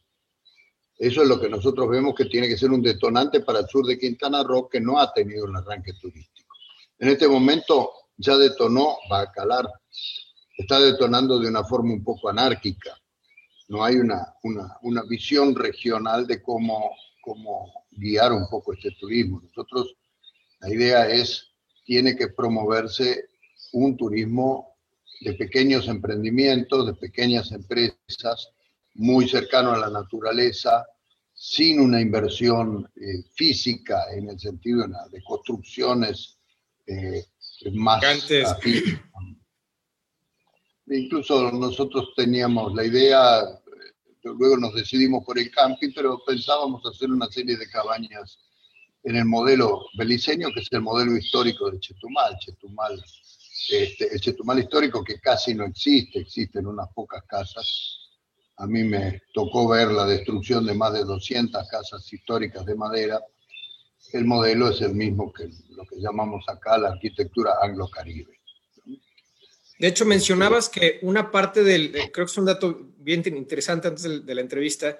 Eso 1.00 1.22
es 1.22 1.28
lo 1.28 1.40
que 1.40 1.48
nosotros 1.48 1.88
vemos 1.88 2.14
que 2.14 2.26
tiene 2.26 2.46
que 2.46 2.58
ser 2.58 2.70
un 2.70 2.82
detonante 2.82 3.40
para 3.40 3.60
el 3.60 3.66
sur 3.68 3.86
de 3.86 3.98
Quintana 3.98 4.42
Roo, 4.42 4.68
que 4.68 4.82
no 4.82 5.00
ha 5.00 5.10
tenido 5.14 5.46
un 5.46 5.56
arranque 5.56 5.94
turístico. 5.94 6.54
En 6.98 7.08
este 7.08 7.26
momento 7.26 7.90
ya 8.18 8.36
detonó 8.36 8.98
Bacalar, 9.08 9.66
está 10.58 10.78
detonando 10.78 11.38
de 11.38 11.48
una 11.48 11.64
forma 11.64 11.94
un 11.94 12.04
poco 12.04 12.28
anárquica. 12.28 13.00
No 13.68 13.82
hay 13.82 13.96
una, 13.96 14.34
una, 14.42 14.76
una 14.82 15.02
visión 15.04 15.54
regional 15.54 16.26
de 16.26 16.42
cómo, 16.42 16.90
cómo 17.22 17.72
guiar 17.92 18.34
un 18.34 18.46
poco 18.50 18.74
este 18.74 18.90
turismo. 19.00 19.40
Nosotros, 19.42 19.96
la 20.60 20.68
idea 20.68 21.08
es, 21.08 21.46
tiene 21.86 22.14
que 22.14 22.28
promoverse 22.28 23.30
un 23.72 23.96
turismo 23.96 24.76
de 25.22 25.32
pequeños 25.32 25.88
emprendimientos, 25.88 26.84
de 26.84 26.92
pequeñas 26.92 27.52
empresas, 27.52 28.50
muy 28.94 29.28
cercano 29.28 29.72
a 29.72 29.78
la 29.78 29.90
naturaleza, 29.90 30.86
sin 31.32 31.80
una 31.80 32.00
inversión 32.00 32.86
eh, 32.96 33.24
física 33.34 34.04
en 34.12 34.28
el 34.28 34.38
sentido 34.38 34.86
de, 35.10 35.22
construcciones 35.22 36.38
eh, 36.86 37.24
más 37.72 38.02
Incluso 40.86 41.52
nosotros 41.52 42.08
teníamos 42.16 42.74
la 42.74 42.84
idea, 42.84 43.40
eh, 43.42 43.52
luego 44.24 44.56
nos 44.56 44.74
decidimos 44.74 45.24
por 45.24 45.38
el 45.38 45.50
camping, 45.50 45.92
pero 45.94 46.22
pensábamos 46.26 46.84
hacer 46.84 47.10
una 47.10 47.28
serie 47.28 47.56
de 47.56 47.68
cabañas 47.68 48.38
en 49.04 49.16
el 49.16 49.24
modelo 49.24 49.86
beliceño, 49.96 50.48
que 50.52 50.60
es 50.60 50.68
el 50.72 50.82
modelo 50.82 51.16
histórico 51.16 51.70
de 51.70 51.78
Chetumal. 51.78 52.36
Chetumal, 52.40 53.02
este, 53.70 54.12
el 54.12 54.20
Chetumal 54.20 54.58
histórico 54.58 55.02
que 55.04 55.20
casi 55.20 55.54
no 55.54 55.64
existe, 55.64 56.18
existen 56.18 56.66
unas 56.66 56.88
pocas 56.92 57.22
casas 57.26 58.09
a 58.60 58.66
mí 58.66 58.84
me 58.84 59.22
tocó 59.32 59.68
ver 59.68 59.90
la 59.90 60.04
destrucción 60.04 60.66
de 60.66 60.74
más 60.74 60.92
de 60.92 61.04
200 61.04 61.66
casas 61.68 62.12
históricas 62.12 62.64
de 62.66 62.74
madera. 62.74 63.18
El 64.12 64.26
modelo 64.26 64.68
es 64.68 64.82
el 64.82 64.94
mismo 64.94 65.32
que 65.32 65.48
lo 65.70 65.84
que 65.84 65.96
llamamos 65.98 66.44
acá 66.46 66.76
la 66.76 66.90
arquitectura 66.90 67.54
anglo-caribe. 67.62 68.38
De 69.78 69.88
hecho, 69.88 70.04
mencionabas 70.04 70.68
que 70.68 70.98
una 71.02 71.30
parte 71.30 71.64
del, 71.64 71.90
creo 72.12 72.26
que 72.26 72.32
es 72.32 72.36
un 72.36 72.44
dato 72.44 72.92
bien 72.98 73.22
interesante 73.26 73.88
antes 73.88 74.26
de 74.26 74.34
la 74.34 74.42
entrevista, 74.42 74.98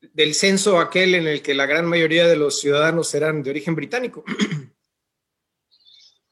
del 0.00 0.34
censo 0.34 0.80
aquel 0.80 1.14
en 1.14 1.28
el 1.28 1.42
que 1.42 1.54
la 1.54 1.66
gran 1.66 1.86
mayoría 1.86 2.26
de 2.26 2.34
los 2.34 2.58
ciudadanos 2.58 3.14
eran 3.14 3.42
de 3.42 3.50
origen 3.50 3.76
británico. 3.76 4.24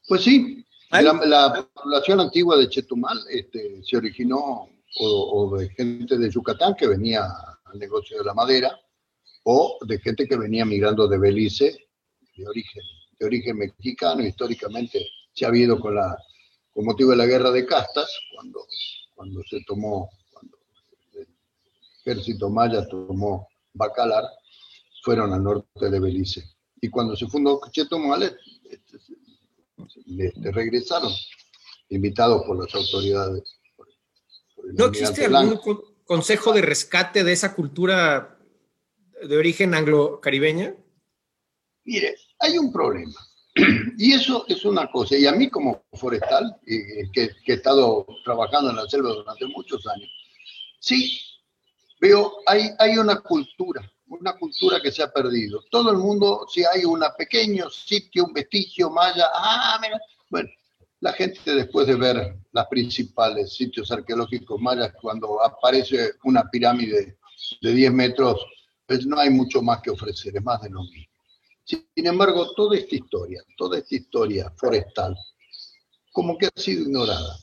Pues 0.09 0.23
sí, 0.23 0.65
la, 0.91 1.69
población 1.73 2.19
antigua 2.19 2.57
de 2.57 2.67
Chetumal 2.67 3.19
este, 3.29 3.81
se 3.83 3.95
originó 3.95 4.67
o, 4.97 5.57
de 5.57 5.69
gente 5.69 6.17
de 6.17 6.29
Yucatán 6.29 6.75
que 6.75 6.87
venía 6.87 7.23
al 7.65 7.79
negocio 7.79 8.17
de 8.17 8.23
la 8.23 8.33
madera 8.33 8.79
o 9.43 9.77
de 9.85 9.99
gente 9.99 10.27
que 10.27 10.37
venía 10.37 10.65
migrando 10.65 11.07
de 11.07 11.17
Belice 11.17 11.89
de 12.35 12.47
origen, 12.47 12.83
de 13.19 13.25
origen 13.25 13.57
mexicano. 13.57 14.25
Históricamente 14.25 15.05
se 15.33 15.45
ha 15.45 15.49
habido 15.49 15.79
con, 15.79 15.95
la, 15.95 16.17
con 16.71 16.85
motivo 16.85 17.11
de 17.11 17.17
la 17.17 17.25
guerra 17.25 17.51
de 17.51 17.65
castas, 17.65 18.09
cuando, 18.33 18.65
cuando 19.15 19.41
se 19.43 19.61
tomó, 19.65 20.09
cuando 20.31 20.57
el 21.13 21.27
ejército 21.99 22.49
maya 22.49 22.87
tomó 22.87 23.47
Bacalar, 23.73 24.25
fueron 25.03 25.33
al 25.33 25.43
norte 25.43 25.89
de 25.89 25.99
Belice. 25.99 26.43
Y 26.81 26.89
cuando 26.89 27.15
se 27.15 27.27
fundó 27.27 27.61
Chetumal, 27.71 28.23
este, 28.23 28.97
le, 30.05 30.31
regresaron, 30.51 31.11
invitados 31.89 32.43
por 32.45 32.63
las 32.63 32.73
autoridades. 32.73 33.58
¿No 34.73 34.85
existe 34.85 35.25
algún 35.25 35.59
consejo 36.05 36.53
de 36.53 36.61
rescate 36.61 37.23
de 37.23 37.33
esa 37.33 37.53
cultura 37.55 38.37
de 39.21 39.37
origen 39.37 39.73
anglo-caribeña? 39.73 40.75
Mire, 41.85 42.15
hay 42.39 42.57
un 42.57 42.71
problema. 42.71 43.15
Y 43.97 44.13
eso 44.13 44.45
es 44.47 44.63
una 44.63 44.89
cosa. 44.89 45.17
Y 45.17 45.25
a 45.25 45.33
mí 45.33 45.49
como 45.49 45.83
forestal, 45.93 46.57
que, 46.65 47.31
que, 47.43 47.51
he 47.53 47.55
estado 47.55 48.05
trabajando 48.23 48.69
en 48.69 48.77
la 48.77 48.87
selva 48.87 49.09
durante 49.09 49.45
muchos 49.47 49.85
años, 49.87 50.09
sí, 50.79 51.19
veo, 51.99 52.37
hay, 52.45 52.69
hay 52.79 52.97
una 52.97 53.19
cultura, 53.19 53.81
una 54.07 54.33
cultura 54.37 54.79
que 54.81 54.91
se 54.91 55.03
ha 55.03 55.11
perdido. 55.11 55.63
Todo 55.69 55.91
el 55.91 55.97
mundo, 55.97 56.45
si 56.49 56.63
hay 56.63 56.85
un 56.85 57.03
pequeño 57.17 57.69
sitio, 57.69 58.25
un 58.25 58.33
vestigio 58.33 58.89
maya, 58.89 59.27
ah, 59.33 59.77
mira, 59.81 59.99
bueno, 60.29 60.49
la 61.01 61.13
gente 61.13 61.55
después 61.55 61.87
de 61.87 61.95
ver 61.95 62.35
los 62.51 62.67
principales 62.67 63.53
sitios 63.53 63.91
arqueológicos 63.91 64.59
mayas, 64.59 64.93
cuando 65.01 65.43
aparece 65.43 66.13
una 66.23 66.49
pirámide 66.49 67.17
de 67.61 67.73
10 67.73 67.93
metros, 67.93 68.45
pues 68.85 69.05
no 69.05 69.19
hay 69.19 69.29
mucho 69.29 69.61
más 69.61 69.81
que 69.81 69.91
ofrecer, 69.91 70.35
es 70.35 70.43
más 70.43 70.61
de 70.61 70.69
lo 70.69 70.83
mismo. 70.83 71.05
Sin 71.63 72.07
embargo, 72.07 72.51
toda 72.55 72.75
esta 72.75 72.95
historia, 72.95 73.43
toda 73.55 73.77
esta 73.77 73.95
historia 73.95 74.51
forestal, 74.57 75.15
como 76.11 76.37
que 76.37 76.47
ha 76.47 76.51
sido 76.55 76.83
ignorada. 76.83 77.37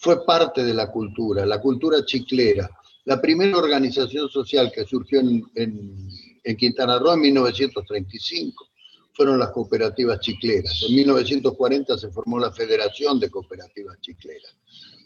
Fue 0.00 0.24
parte 0.24 0.62
de 0.62 0.74
la 0.74 0.92
cultura, 0.92 1.46
la 1.46 1.60
cultura 1.60 2.04
chiclera, 2.04 2.70
la 3.06 3.20
primera 3.20 3.56
organización 3.56 4.28
social 4.28 4.70
que 4.72 4.84
surgió 4.84 5.20
en, 5.20 6.56
Quintana 6.56 6.98
Roo 6.98 7.14
en 7.14 7.20
1935 7.20 8.68
fueron 9.16 9.38
las 9.38 9.50
cooperativas 9.50 10.20
chicleras. 10.20 10.84
En 10.86 10.94
1940 10.94 11.96
se 11.96 12.10
formó 12.10 12.38
la 12.38 12.52
Federación 12.52 13.18
de 13.18 13.30
Cooperativas 13.30 13.98
Chicleras. 14.02 14.54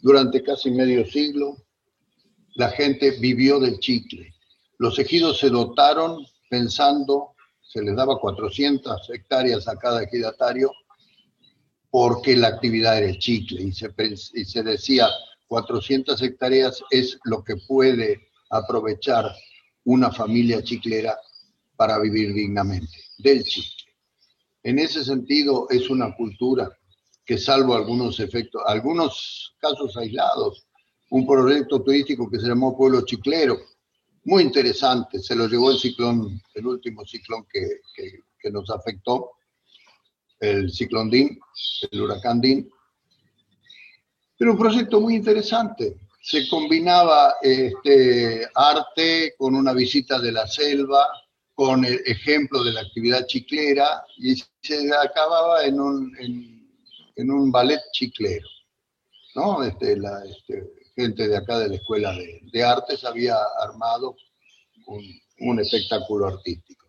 Durante 0.01 0.43
casi 0.43 0.69
medio 0.69 1.05
siglo, 1.05 1.55
la 2.55 2.69
gente 2.69 3.11
vivió 3.11 3.59
del 3.59 3.79
chicle. 3.79 4.35
Los 4.77 4.99
ejidos 4.99 5.39
se 5.39 5.49
dotaron 5.49 6.25
pensando, 6.49 7.35
se 7.61 7.81
les 7.81 7.95
daba 7.95 8.19
400 8.19 9.09
hectáreas 9.11 9.67
a 9.69 9.77
cada 9.77 10.03
ejidatario, 10.03 10.71
porque 11.89 12.35
la 12.35 12.49
actividad 12.49 12.97
era 12.97 13.07
el 13.07 13.17
chicle. 13.17 13.63
Y 13.63 13.71
se, 13.71 13.93
y 14.33 14.43
se 14.43 14.63
decía, 14.63 15.07
400 15.47 16.21
hectáreas 16.21 16.83
es 16.89 17.17
lo 17.23 17.43
que 17.45 17.55
puede 17.55 18.27
aprovechar 18.49 19.33
una 19.85 20.11
familia 20.11 20.61
chiclera 20.61 21.17
para 21.77 21.97
vivir 21.97 22.33
dignamente, 22.33 22.97
del 23.17 23.43
chicle. 23.43 23.80
En 24.63 24.79
ese 24.79 25.03
sentido, 25.03 25.67
es 25.69 25.89
una 25.89 26.15
cultura 26.15 26.69
que 27.25 27.37
salvo 27.37 27.75
algunos 27.75 28.19
efectos, 28.19 28.61
algunos 28.65 29.55
casos 29.59 29.95
aislados, 29.97 30.67
un 31.09 31.25
proyecto 31.25 31.81
turístico 31.81 32.29
que 32.29 32.39
se 32.39 32.47
llamó 32.47 32.77
Pueblo 32.77 33.01
Chiclero, 33.05 33.57
muy 34.23 34.43
interesante, 34.43 35.19
se 35.19 35.35
lo 35.35 35.47
llevó 35.47 35.71
el 35.71 35.79
ciclón, 35.79 36.41
el 36.53 36.67
último 36.67 37.05
ciclón 37.05 37.45
que, 37.51 37.81
que 38.39 38.51
nos 38.51 38.69
afectó, 38.69 39.31
el 40.39 40.71
ciclón 40.71 41.09
DIN, 41.09 41.39
el 41.91 42.01
huracán 42.01 42.41
DIN, 42.41 42.69
pero 44.41 44.53
un 44.53 44.57
proyecto 44.57 44.99
muy 44.99 45.15
interesante. 45.15 45.97
Se 46.19 46.49
combinaba 46.49 47.35
este, 47.43 48.47
arte 48.55 49.35
con 49.37 49.53
una 49.53 49.71
visita 49.71 50.17
de 50.19 50.31
la 50.31 50.47
selva, 50.47 51.05
con 51.61 51.85
el 51.85 52.01
ejemplo 52.07 52.63
de 52.63 52.71
la 52.71 52.81
actividad 52.81 53.27
chiclera 53.27 54.03
y 54.17 54.33
se 54.63 54.89
acababa 54.95 55.63
en 55.63 55.79
un, 55.79 56.11
en, 57.15 57.29
un 57.31 57.51
ballet 57.51 57.79
chiclero. 57.91 58.47
¿no? 59.35 59.61
Este, 59.61 59.95
la 59.95 60.25
este, 60.25 60.71
gente 60.95 61.27
de 61.27 61.37
acá 61.37 61.59
de 61.59 61.69
la 61.69 61.75
Escuela 61.75 62.13
de, 62.13 62.41
de 62.51 62.63
Artes 62.63 63.03
había 63.03 63.37
armado 63.59 64.15
un, 64.87 65.03
un, 65.41 65.59
espectáculo 65.59 66.29
artístico. 66.29 66.87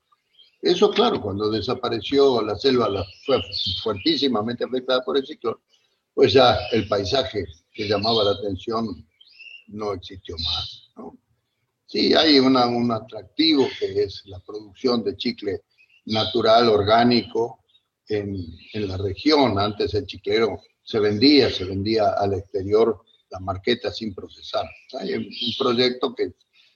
Eso, 0.63 0.91
claro, 0.91 1.21
cuando 1.21 1.51
desapareció 1.51 2.41
la 2.41 2.57
selva, 2.57 2.89
la, 2.89 3.05
fue 3.27 3.43
fuertísimamente 3.83 4.65
afectada 4.65 5.05
por 5.05 5.19
el 5.19 5.27
ciclón, 5.27 5.59
pues 6.15 6.33
ya 6.33 6.57
el 6.73 6.89
paisaje 6.89 7.45
que 7.75 7.87
llamaba 7.87 8.25
la 8.25 8.31
atención 8.31 9.07
no 9.67 9.93
existió 9.93 10.35
más. 10.39 10.89
¿no? 10.97 11.19
Sí, 11.93 12.15
hay 12.15 12.39
un 12.39 12.57
atractivo 12.91 13.69
que 13.79 14.05
es 14.05 14.23
la 14.25 14.41
producción 14.41 15.05
de 15.05 15.15
chicle 15.15 15.61
natural, 16.07 16.71
orgánico, 16.71 17.67
en, 18.09 18.35
en, 18.73 18.89
la 18.89 18.97
región. 18.97 19.59
Antes 19.59 19.93
el 19.93 20.07
chiclero 20.07 20.59
se 20.83 20.99
vendía, 20.99 21.51
se 21.51 21.67
vendía 21.67 22.15
al 22.19 22.33
exterior 22.33 22.99
la 23.29 23.41
marqueta 23.41 23.93
sin 23.93 24.15
procesar. 24.15 24.65
Hay 24.99 25.13
un 25.13 25.29
proyecto 25.59 26.15
que 26.15 26.33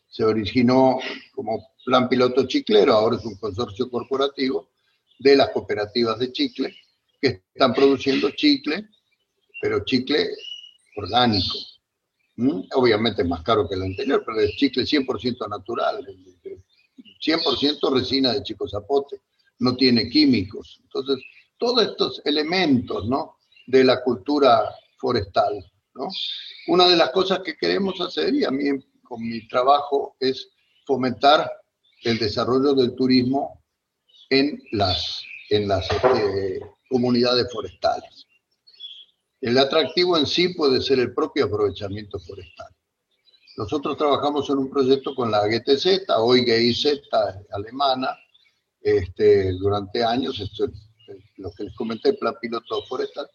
se 0.06 0.22
originó 0.22 0.98
como 1.34 1.66
plan 1.82 2.10
piloto 2.10 2.46
chiclero, 2.46 2.92
ahora 2.92 3.16
es 3.16 3.24
un 3.24 3.36
consorcio 3.36 3.88
corporativo 3.88 4.68
de 5.18 5.34
las 5.34 5.48
cooperativas 5.48 6.18
de 6.18 6.30
chicle 6.30 6.76
que 7.22 7.42
están 7.54 7.72
produciendo 7.72 8.28
chicle 8.32 8.86
pero 9.62 9.82
chicle 9.82 10.28
orgánico. 10.94 11.56
Obviamente 12.74 13.24
más 13.24 13.42
caro 13.42 13.68
que 13.68 13.74
el 13.74 13.82
anterior, 13.82 14.22
pero 14.24 14.40
es 14.40 14.56
chicle 14.56 14.84
100% 14.84 15.48
natural, 15.48 16.06
100% 17.20 17.94
resina 17.94 18.32
de 18.32 18.42
chico 18.42 18.68
zapote, 18.68 19.22
no 19.60 19.74
tiene 19.74 20.08
químicos. 20.10 20.80
Entonces, 20.82 21.24
todos 21.58 21.82
estos 21.82 22.22
elementos 22.24 23.06
¿no? 23.08 23.38
de 23.66 23.84
la 23.84 24.02
cultura 24.02 24.74
forestal. 24.98 25.64
¿no? 25.94 26.08
Una 26.68 26.88
de 26.88 26.96
las 26.96 27.10
cosas 27.10 27.40
que 27.40 27.56
queremos 27.56 28.00
hacer, 28.00 28.34
y 28.34 28.44
a 28.44 28.50
mí 28.50 28.68
con 29.02 29.22
mi 29.22 29.46
trabajo, 29.48 30.16
es 30.20 30.50
fomentar 30.84 31.50
el 32.02 32.18
desarrollo 32.18 32.74
del 32.74 32.94
turismo 32.94 33.62
en 34.30 34.62
las, 34.72 35.22
en 35.50 35.68
las 35.68 35.90
este, 35.90 36.60
comunidades 36.88 37.46
forestales. 37.52 38.26
El 39.40 39.58
atractivo 39.58 40.16
en 40.16 40.26
sí 40.26 40.48
puede 40.50 40.80
ser 40.80 40.98
el 40.98 41.12
propio 41.12 41.44
aprovechamiento 41.44 42.18
forestal. 42.18 42.68
Nosotros 43.58 43.96
trabajamos 43.96 44.48
en 44.48 44.58
un 44.58 44.70
proyecto 44.70 45.14
con 45.14 45.30
la 45.30 45.46
GTZ, 45.46 46.08
hoy 46.18 46.44
GIZ 46.44 47.00
alemana, 47.50 48.16
este, 48.80 49.52
durante 49.52 50.02
años, 50.02 50.40
esto 50.40 50.64
es 50.64 50.70
lo 51.36 51.50
que 51.52 51.64
les 51.64 51.74
comenté, 51.74 52.10
el 52.10 52.18
plan 52.18 52.34
piloto 52.40 52.82
forestal, 52.84 53.28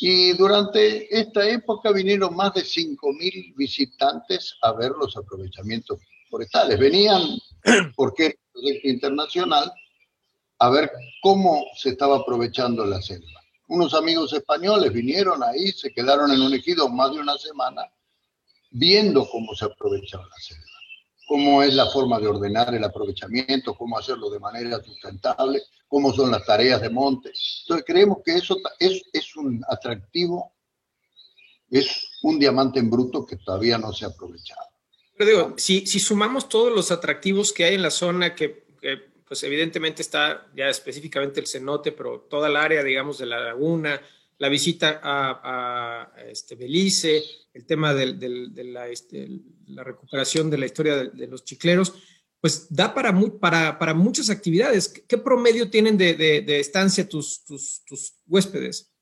y 0.00 0.32
durante 0.32 1.14
esta 1.16 1.48
época 1.48 1.92
vinieron 1.92 2.34
más 2.34 2.54
de 2.54 2.62
5.000 2.62 3.54
visitantes 3.56 4.56
a 4.62 4.72
ver 4.72 4.92
los 4.92 5.16
aprovechamientos 5.16 6.00
forestales. 6.28 6.78
Venían, 6.78 7.22
porque 7.96 8.26
era 8.26 8.34
un 8.36 8.52
proyecto 8.52 8.88
internacional, 8.88 9.72
a 10.58 10.70
ver 10.70 10.90
cómo 11.22 11.64
se 11.76 11.90
estaba 11.90 12.16
aprovechando 12.16 12.84
la 12.84 13.00
selva 13.02 13.45
unos 13.68 13.94
amigos 13.94 14.32
españoles 14.32 14.92
vinieron 14.92 15.42
ahí, 15.42 15.72
se 15.72 15.92
quedaron 15.92 16.30
en 16.30 16.40
un 16.40 16.54
ejido 16.54 16.88
más 16.88 17.12
de 17.12 17.20
una 17.20 17.36
semana 17.36 17.82
viendo 18.70 19.28
cómo 19.28 19.54
se 19.54 19.64
aprovechaba 19.64 20.24
la 20.24 20.36
selva, 20.36 20.64
cómo 21.26 21.62
es 21.62 21.74
la 21.74 21.86
forma 21.86 22.18
de 22.20 22.28
ordenar 22.28 22.74
el 22.74 22.84
aprovechamiento, 22.84 23.74
cómo 23.74 23.98
hacerlo 23.98 24.30
de 24.30 24.38
manera 24.38 24.82
sustentable, 24.82 25.62
cómo 25.88 26.12
son 26.12 26.30
las 26.30 26.44
tareas 26.44 26.80
de 26.80 26.90
monte. 26.90 27.32
Entonces 27.62 27.84
creemos 27.86 28.18
que 28.24 28.36
eso 28.36 28.56
es, 28.78 29.02
es 29.12 29.36
un 29.36 29.64
atractivo, 29.68 30.54
es 31.70 32.18
un 32.22 32.38
diamante 32.38 32.78
en 32.78 32.90
bruto 32.90 33.24
que 33.24 33.36
todavía 33.36 33.78
no 33.78 33.92
se 33.92 34.04
ha 34.04 34.08
aprovechado. 34.08 34.60
Pero 35.16 35.30
digo, 35.30 35.54
si, 35.56 35.86
si 35.86 35.98
sumamos 35.98 36.48
todos 36.48 36.72
los 36.72 36.90
atractivos 36.90 37.52
que 37.52 37.64
hay 37.64 37.74
en 37.74 37.82
la 37.82 37.90
zona 37.90 38.34
que, 38.34 38.66
que 38.80 39.15
pues 39.26 39.42
evidentemente 39.42 40.02
está 40.02 40.46
ya 40.54 40.68
específicamente 40.68 41.40
el 41.40 41.46
cenote, 41.46 41.92
pero 41.92 42.26
toda 42.30 42.48
el 42.48 42.56
área, 42.56 42.82
digamos, 42.82 43.18
de 43.18 43.26
la 43.26 43.40
laguna, 43.40 44.00
la 44.38 44.48
visita 44.48 45.00
a, 45.02 46.12
este, 46.28 46.54
Belice, 46.54 47.22
el 47.54 47.64
tema 47.64 47.94
de, 47.94 48.16
este, 48.90 49.28
la, 49.68 49.82
recuperación 49.82 50.50
de 50.50 50.58
la 50.58 50.66
historia 50.66 50.96
de, 50.96 51.26
los 51.26 51.44
chicleros, 51.44 51.94
pues 52.40 52.66
da 52.68 52.94
para, 52.94 53.78
para, 53.78 53.94
muchas 53.94 54.28
actividades. 54.30 54.88
¿Qué 54.88 55.18
promedio 55.18 55.70
tienen 55.70 55.96
de, 55.96 56.60
estancia 56.60 57.08
tus, 57.08 57.42
huéspedes? 58.26 58.92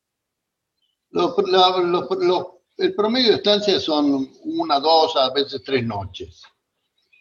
el 2.76 2.94
promedio 2.94 3.30
de 3.30 3.37
estancia 3.37 3.78
son 3.80 4.30
una, 4.42 4.80
dos, 4.80 5.16
a 5.16 5.32
veces 5.32 5.62
tres 5.64 5.84
noches, 5.84 6.42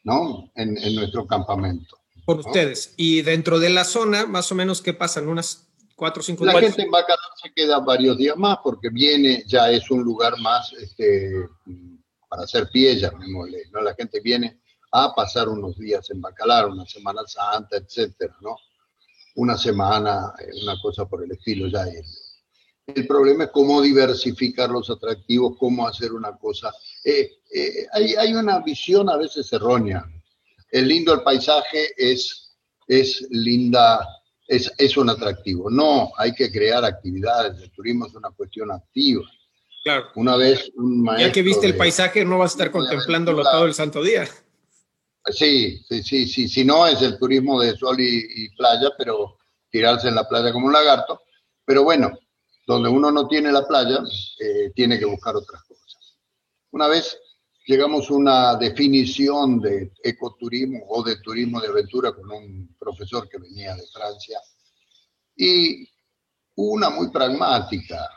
¿no? 0.04 0.52
En, 0.56 0.76
nuestro 0.96 1.28
campamento. 1.28 2.03
Por 2.26 2.40
ustedes. 2.40 2.94
Y 2.98 3.22
dentro 3.22 3.60
de 3.60 3.70
la 3.70 3.84
zona, 3.84 4.26
más 4.26 4.52
o 4.52 4.56
menos, 4.56 4.82
¿qué 4.82 4.94
pasan? 4.94 5.28
¿Unas 5.28 5.68
cuatro 5.96 6.22
o 6.22 6.24
cinco 6.24 6.46
La 6.46 6.60
gente 6.60 6.82
en 6.82 6.92
Bacalar 6.92 7.20
se 7.42 7.52
queda 7.54 7.80
varios 7.80 8.18
días 8.18 8.38
más 8.38 8.58
porque 8.64 8.90
viene, 8.90 9.44
ya 9.48 9.70
es 9.70 9.90
un 9.92 10.04
lugar 10.04 10.40
más 10.40 10.74
este, 10.74 11.48
para 12.30 12.44
hacer 12.44 12.70
pie, 12.70 12.98
llamémosle, 12.98 13.66
¿no? 13.72 13.82
La 13.82 13.94
gente 13.94 14.20
viene 14.22 14.60
a 14.92 15.14
pasar 15.14 15.50
unos 15.50 15.78
días 15.78 16.10
en 16.12 16.22
Bacalar, 16.22 16.68
una 16.68 16.86
Semana 16.86 17.22
Santa, 17.26 17.78
etcétera, 17.78 18.36
¿no? 18.42 18.56
Una 19.36 19.58
semana, 19.58 20.34
eh, 20.40 20.62
una 20.62 20.80
cosa 20.82 21.06
por 21.06 21.24
el 21.24 21.32
estilo, 21.32 21.68
ya 21.68 21.84
es. 21.84 22.44
El 22.86 23.08
problema 23.08 23.46
es 23.46 23.50
cómo 23.52 23.82
diversificar 23.82 24.70
los 24.70 24.90
atractivos, 24.90 25.58
cómo 25.58 25.88
hacer 25.88 26.12
una 26.12 26.38
cosa. 26.38 26.72
Eh, 27.04 27.32
eh, 27.54 27.88
hay, 27.94 28.14
hay, 28.16 28.34
una 28.34 28.60
visión 28.60 29.10
a 29.10 29.18
veces 29.18 29.52
errónea. 29.54 30.06
El 30.74 30.88
lindo 30.88 31.14
el 31.14 31.22
paisaje 31.22 31.92
es, 31.96 32.56
es 32.88 33.28
linda 33.30 34.00
es, 34.48 34.72
es 34.78 34.98
un 34.98 35.10
atractivo. 35.10 35.70
No, 35.70 36.12
hay 36.18 36.34
que 36.34 36.52
crear 36.52 36.84
actividades. 36.84 37.62
El 37.62 37.72
turismo 37.72 38.08
es 38.08 38.16
una 38.16 38.32
cuestión 38.32 38.72
activa. 38.72 39.24
Claro. 39.84 40.08
Una 40.16 40.36
vez 40.36 40.72
un 40.76 41.04
maestro. 41.04 41.28
Ya 41.28 41.32
que 41.32 41.44
viste 41.44 41.68
el 41.68 41.78
paisaje, 41.78 42.26
no 42.26 42.40
vas 42.40 42.52
a 42.52 42.56
estar 42.56 42.72
contemplándolo 42.72 43.44
todo 43.44 43.66
el 43.66 43.76
santo 43.76 44.02
día. 44.02 44.28
Sí, 45.30 45.80
sí, 45.88 46.02
sí, 46.02 46.28
sí. 46.28 46.48
Si 46.50 46.66
no, 46.66 46.88
es 46.88 47.04
el 47.04 47.20
turismo 47.20 47.62
de 47.62 47.78
sol 47.78 47.98
y, 48.00 48.50
playa, 48.56 48.90
pero 48.98 49.38
tirarse 49.70 50.08
en 50.08 50.16
la 50.16 50.28
playa 50.28 50.52
como 50.52 50.68
un 50.68 50.74
lagarto. 50.74 51.22
Pero 51.66 51.84
bueno, 51.84 52.12
donde 52.66 52.90
uno 52.90 53.12
no 53.12 53.28
tiene 53.28 53.52
la 53.52 53.68
playa, 53.68 54.00
eh, 54.40 54.72
tiene 54.74 54.98
que 54.98 55.06
buscar 55.06 55.36
otras 55.36 55.64
cosas. 55.66 56.18
Una 56.72 56.88
vez 56.88 57.16
llegamos 57.66 58.10
a 58.10 58.14
una 58.14 58.56
definición 58.56 59.60
de 59.60 59.92
ecoturismo 60.04 60.84
o 60.90 61.04
de 61.04 61.18
turismo 61.18 61.62
de 61.62 61.70
aventura 61.70 62.12
con 62.14 62.30
un 62.32 62.76
profesor 62.78 63.28
que 63.30 63.38
venía 63.38 63.76
de 63.76 63.88
Francia 63.88 64.40
y 65.36 65.88
una 66.56 66.90
muy 66.90 67.10
pragmática. 67.10 68.10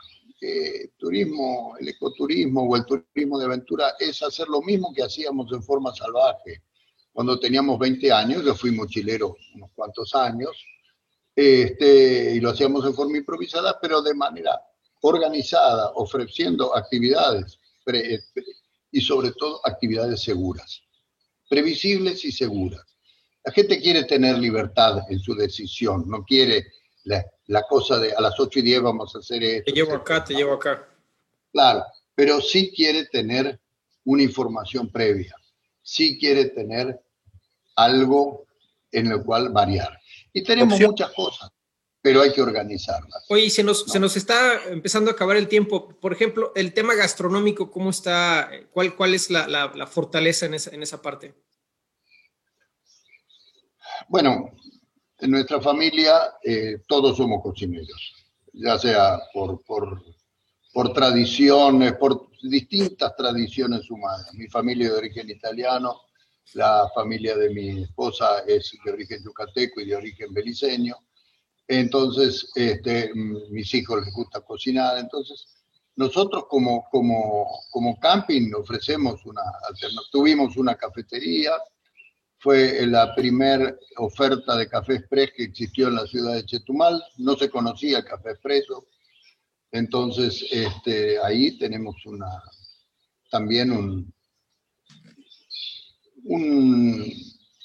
turismo, 0.97 1.75
el 1.79 1.89
ecoturismo 1.89 2.63
o 2.63 2.75
el 2.75 2.85
turismo 2.85 3.39
de 3.39 3.45
aventura 3.45 3.95
es 3.99 4.21
hacer 4.21 4.47
lo 4.49 4.61
mismo 4.61 4.93
que 4.93 5.03
hacíamos 5.03 5.51
en 5.51 5.63
forma 5.63 5.93
salvaje. 5.95 6.63
Cuando 7.11 7.39
teníamos 7.39 7.79
20 7.79 8.11
años, 8.11 8.43
yo 8.45 8.53
fui 8.53 8.71
mochilero 8.71 9.35
unos 9.55 9.71
cuantos 9.73 10.13
años, 10.13 10.51
este, 11.35 12.35
y 12.35 12.39
lo 12.39 12.51
hacíamos 12.51 12.85
en 12.85 12.93
forma 12.93 13.17
improvisada, 13.17 13.79
pero 13.81 14.03
de 14.03 14.13
manera 14.13 14.61
organizada, 15.01 15.91
ofreciendo 15.95 16.75
actividades 16.75 17.59
y 18.91 19.01
sobre 19.01 19.31
todo 19.31 19.59
actividades 19.65 20.21
seguras, 20.21 20.81
previsibles 21.49 22.23
y 22.25 22.31
seguras. 22.31 22.83
La 23.43 23.51
gente 23.51 23.79
quiere 23.79 24.03
tener 24.03 24.37
libertad 24.37 24.99
en 25.09 25.19
su 25.19 25.35
decisión, 25.35 26.03
no 26.07 26.23
quiere 26.23 26.67
la, 27.03 27.63
cosa 27.69 27.99
de 27.99 28.13
a 28.13 28.21
las 28.21 28.39
8 28.39 28.59
y 28.59 28.61
10 28.61 28.81
vamos 28.81 29.15
a 29.15 29.19
hacer 29.19 29.43
esto. 29.43 29.71
Te 29.71 29.79
llevo 29.79 29.93
acá, 29.93 30.23
te 30.23 30.33
llevo 30.33 30.53
acá. 30.53 30.87
Claro, 31.51 31.83
pero 32.13 32.41
sí 32.41 32.71
quiere 32.75 33.05
tener 33.05 33.59
una 34.03 34.23
información 34.23 34.89
previa, 34.91 35.35
sí 35.81 36.17
quiere 36.19 36.45
tener 36.45 36.99
algo 37.75 38.45
en 38.91 39.11
el 39.11 39.23
cual 39.23 39.49
variar. 39.49 39.97
Y 40.33 40.43
tenemos 40.43 40.79
muchas 40.79 41.11
cosas 41.13 41.49
pero 42.07 42.21
hay 42.21 42.31
que 42.31 42.41
organizarlas. 42.41 43.25
Oye, 43.27 43.49
se 43.49 43.65
nos, 43.65 43.83
se 43.83 43.99
nos 43.99 44.15
está 44.15 44.63
empezando 44.69 45.11
a 45.11 45.13
acabar 45.13 45.35
el 45.35 45.49
tiempo. 45.49 45.89
Por 45.89 46.13
ejemplo, 46.13 46.53
el 46.55 46.73
tema 46.73 46.95
gastronómico, 46.95 47.69
¿cómo 47.69 47.89
está? 47.89 48.49
¿Cuál, 48.71 48.95
cuál 48.95 49.13
es 49.13 49.29
la, 49.29 49.45
la, 49.45 49.87
fortaleza 49.87 50.45
en 50.45 50.53
esa, 50.53 50.73
en 50.73 50.83
esa, 50.83 51.01
parte? 51.01 51.35
Bueno, 54.07 54.51
en 55.19 55.31
nuestra 55.31 55.59
familia 55.59 56.35
eh, 56.41 56.77
todos 56.87 57.17
somos 57.17 57.43
cocineros, 57.43 58.13
ya 58.53 58.79
sea 58.79 59.19
por, 59.33 59.61
por, 59.65 60.01
por 60.71 60.93
tradiciones, 60.93 61.91
por 61.97 62.29
distintas 62.41 63.17
tradiciones 63.17 63.91
humanas. 63.91 64.33
Mi 64.33 64.47
familia 64.47 64.85
es 64.85 64.93
de 64.93 64.97
origen 64.97 65.29
italiano, 65.29 66.03
la 66.53 66.89
familia 66.95 67.35
de 67.35 67.49
mi 67.49 67.83
esposa 67.83 68.45
es 68.47 68.71
de 68.85 68.93
origen 68.93 69.21
yucateco 69.25 69.81
y 69.81 69.87
de 69.87 69.95
origen 69.97 70.33
beliceño 70.33 70.95
entonces, 71.67 72.49
este, 72.55 73.11
mis 73.13 73.73
hijos 73.73 74.05
les 74.05 74.13
gusta 74.13 74.41
cocinar. 74.41 74.97
Entonces, 74.97 75.47
nosotros 75.95 76.45
como, 76.47 76.87
como, 76.89 77.45
como 77.71 77.99
camping 77.99 78.53
ofrecemos 78.53 79.25
una 79.25 79.41
alternativa. 79.67 80.09
Tuvimos 80.11 80.55
una 80.55 80.75
cafetería, 80.75 81.51
fue 82.39 82.85
la 82.85 83.13
primera 83.15 83.75
oferta 83.97 84.55
de 84.55 84.69
café 84.69 84.93
express 84.95 85.31
que 85.35 85.43
existió 85.43 85.87
en 85.87 85.95
la 85.95 86.07
ciudad 86.07 86.35
de 86.35 86.45
Chetumal. 86.45 87.03
No 87.17 87.35
se 87.35 87.49
conocía 87.49 87.97
el 87.97 88.05
café 88.05 88.31
expreso. 88.31 88.85
Entonces, 89.71 90.45
este, 90.51 91.19
ahí 91.21 91.57
tenemos 91.57 92.05
una, 92.05 92.41
también 93.29 93.71
un, 93.71 94.13
un, 96.23 97.13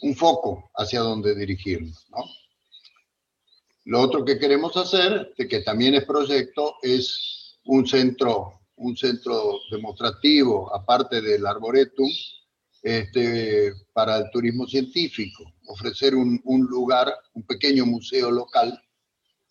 un 0.00 0.16
foco 0.16 0.70
hacia 0.74 1.00
donde 1.00 1.36
dirigirnos, 1.36 2.06
¿no? 2.10 2.24
Lo 3.84 4.00
otro 4.00 4.24
que 4.24 4.38
queremos 4.38 4.76
hacer, 4.76 5.32
que 5.36 5.60
también 5.60 5.94
es 5.94 6.04
proyecto, 6.04 6.76
es 6.82 7.58
un 7.64 7.86
centro, 7.86 8.60
un 8.76 8.96
centro 8.96 9.60
demostrativo, 9.70 10.72
aparte 10.74 11.20
del 11.20 11.46
arboretum, 11.46 12.08
este, 12.82 13.72
para 13.92 14.18
el 14.18 14.30
turismo 14.30 14.66
científico, 14.66 15.44
ofrecer 15.66 16.14
un, 16.14 16.40
un, 16.44 16.66
lugar, 16.66 17.12
un 17.34 17.44
pequeño 17.44 17.86
museo 17.86 18.30
local. 18.30 18.80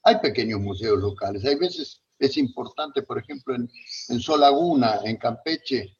Hay 0.03 0.19
pequeños 0.19 0.59
museos 0.59 0.99
locales, 0.99 1.45
hay 1.45 1.55
veces 1.55 2.01
es 2.21 2.37
importante, 2.37 3.01
por 3.01 3.17
ejemplo, 3.17 3.55
en, 3.55 3.69
en 4.09 4.19
Solaguna, 4.19 4.99
en 5.03 5.17
Campeche, 5.17 5.97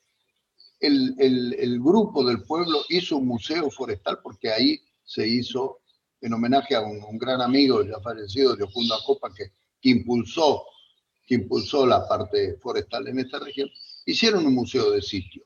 el, 0.79 1.15
el, 1.19 1.53
el, 1.59 1.79
grupo 1.79 2.23
del 2.23 2.43
pueblo 2.43 2.81
hizo 2.89 3.17
un 3.17 3.27
museo 3.27 3.69
forestal 3.69 4.19
porque 4.23 4.51
ahí 4.51 4.81
se 5.03 5.27
hizo 5.27 5.80
en 6.21 6.33
homenaje 6.33 6.75
a 6.75 6.81
un, 6.81 7.17
gran 7.17 7.41
amigo 7.41 7.83
ya 7.83 7.99
fallecido, 7.99 8.55
Leopoldo 8.55 8.95
Acopa, 8.95 9.33
que, 9.33 9.51
que, 9.81 9.89
impulsó, 9.89 10.63
que 11.25 11.35
impulsó 11.35 11.85
la 11.85 12.07
parte 12.07 12.57
forestal 12.61 13.07
en 13.07 13.19
esta 13.19 13.39
región, 13.39 13.69
hicieron 14.05 14.45
un 14.45 14.53
museo 14.53 14.91
de 14.91 15.01
sitio. 15.01 15.43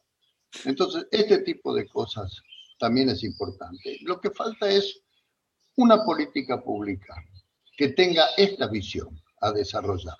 Entonces, 0.66 1.08
este 1.12 1.40
tipo 1.40 1.74
de 1.74 1.88
cosas 1.88 2.42
también 2.78 3.10
es 3.10 3.24
importante. 3.24 3.98
Lo 4.02 4.20
que 4.20 4.32
falta 4.32 4.70
es 4.70 5.02
una 5.78 6.04
política 6.04 6.62
pública 6.62 7.16
que 7.78 7.90
tenga 7.90 8.26
esta 8.38 8.68
visión 8.68 9.22
a 9.42 9.52
desarrollar, 9.52 10.16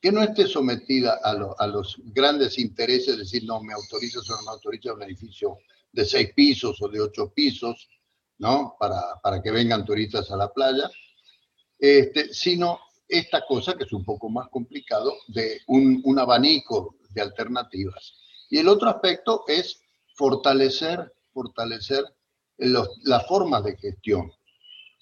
que 0.00 0.12
no 0.12 0.22
esté 0.22 0.46
sometida 0.46 1.18
a, 1.22 1.30
a 1.58 1.66
los 1.66 1.96
grandes 2.06 2.58
intereses, 2.58 3.16
de 3.16 3.22
decir, 3.22 3.44
no, 3.44 3.62
me 3.62 3.72
autorizas 3.72 4.28
o 4.30 4.36
no 4.36 4.42
me 4.42 4.50
autorizas 4.50 4.94
un 4.94 5.02
edificio 5.02 5.58
de 5.92 6.04
seis 6.04 6.32
pisos 6.34 6.80
o 6.82 6.88
de 6.88 7.00
ocho 7.00 7.32
pisos, 7.32 7.88
¿no? 8.38 8.76
Para, 8.78 9.00
para 9.22 9.42
que 9.42 9.50
vengan 9.50 9.84
turistas 9.84 10.30
a 10.30 10.36
la 10.36 10.52
playa, 10.52 10.90
este, 11.78 12.32
sino 12.32 12.80
esta 13.08 13.44
cosa 13.46 13.74
que 13.74 13.84
es 13.84 13.92
un 13.92 14.04
poco 14.04 14.28
más 14.28 14.48
complicado 14.48 15.14
de 15.28 15.60
un, 15.66 16.00
un 16.04 16.18
abanico 16.18 16.96
de 17.10 17.22
alternativas. 17.22 18.14
Y 18.50 18.58
el 18.58 18.68
otro 18.68 18.88
aspecto 18.88 19.44
es 19.46 19.80
fortalecer, 20.14 21.12
fortalecer 21.32 22.04
los, 22.58 22.88
las 23.04 23.26
formas 23.26 23.64
de 23.64 23.76
gestión. 23.76 24.30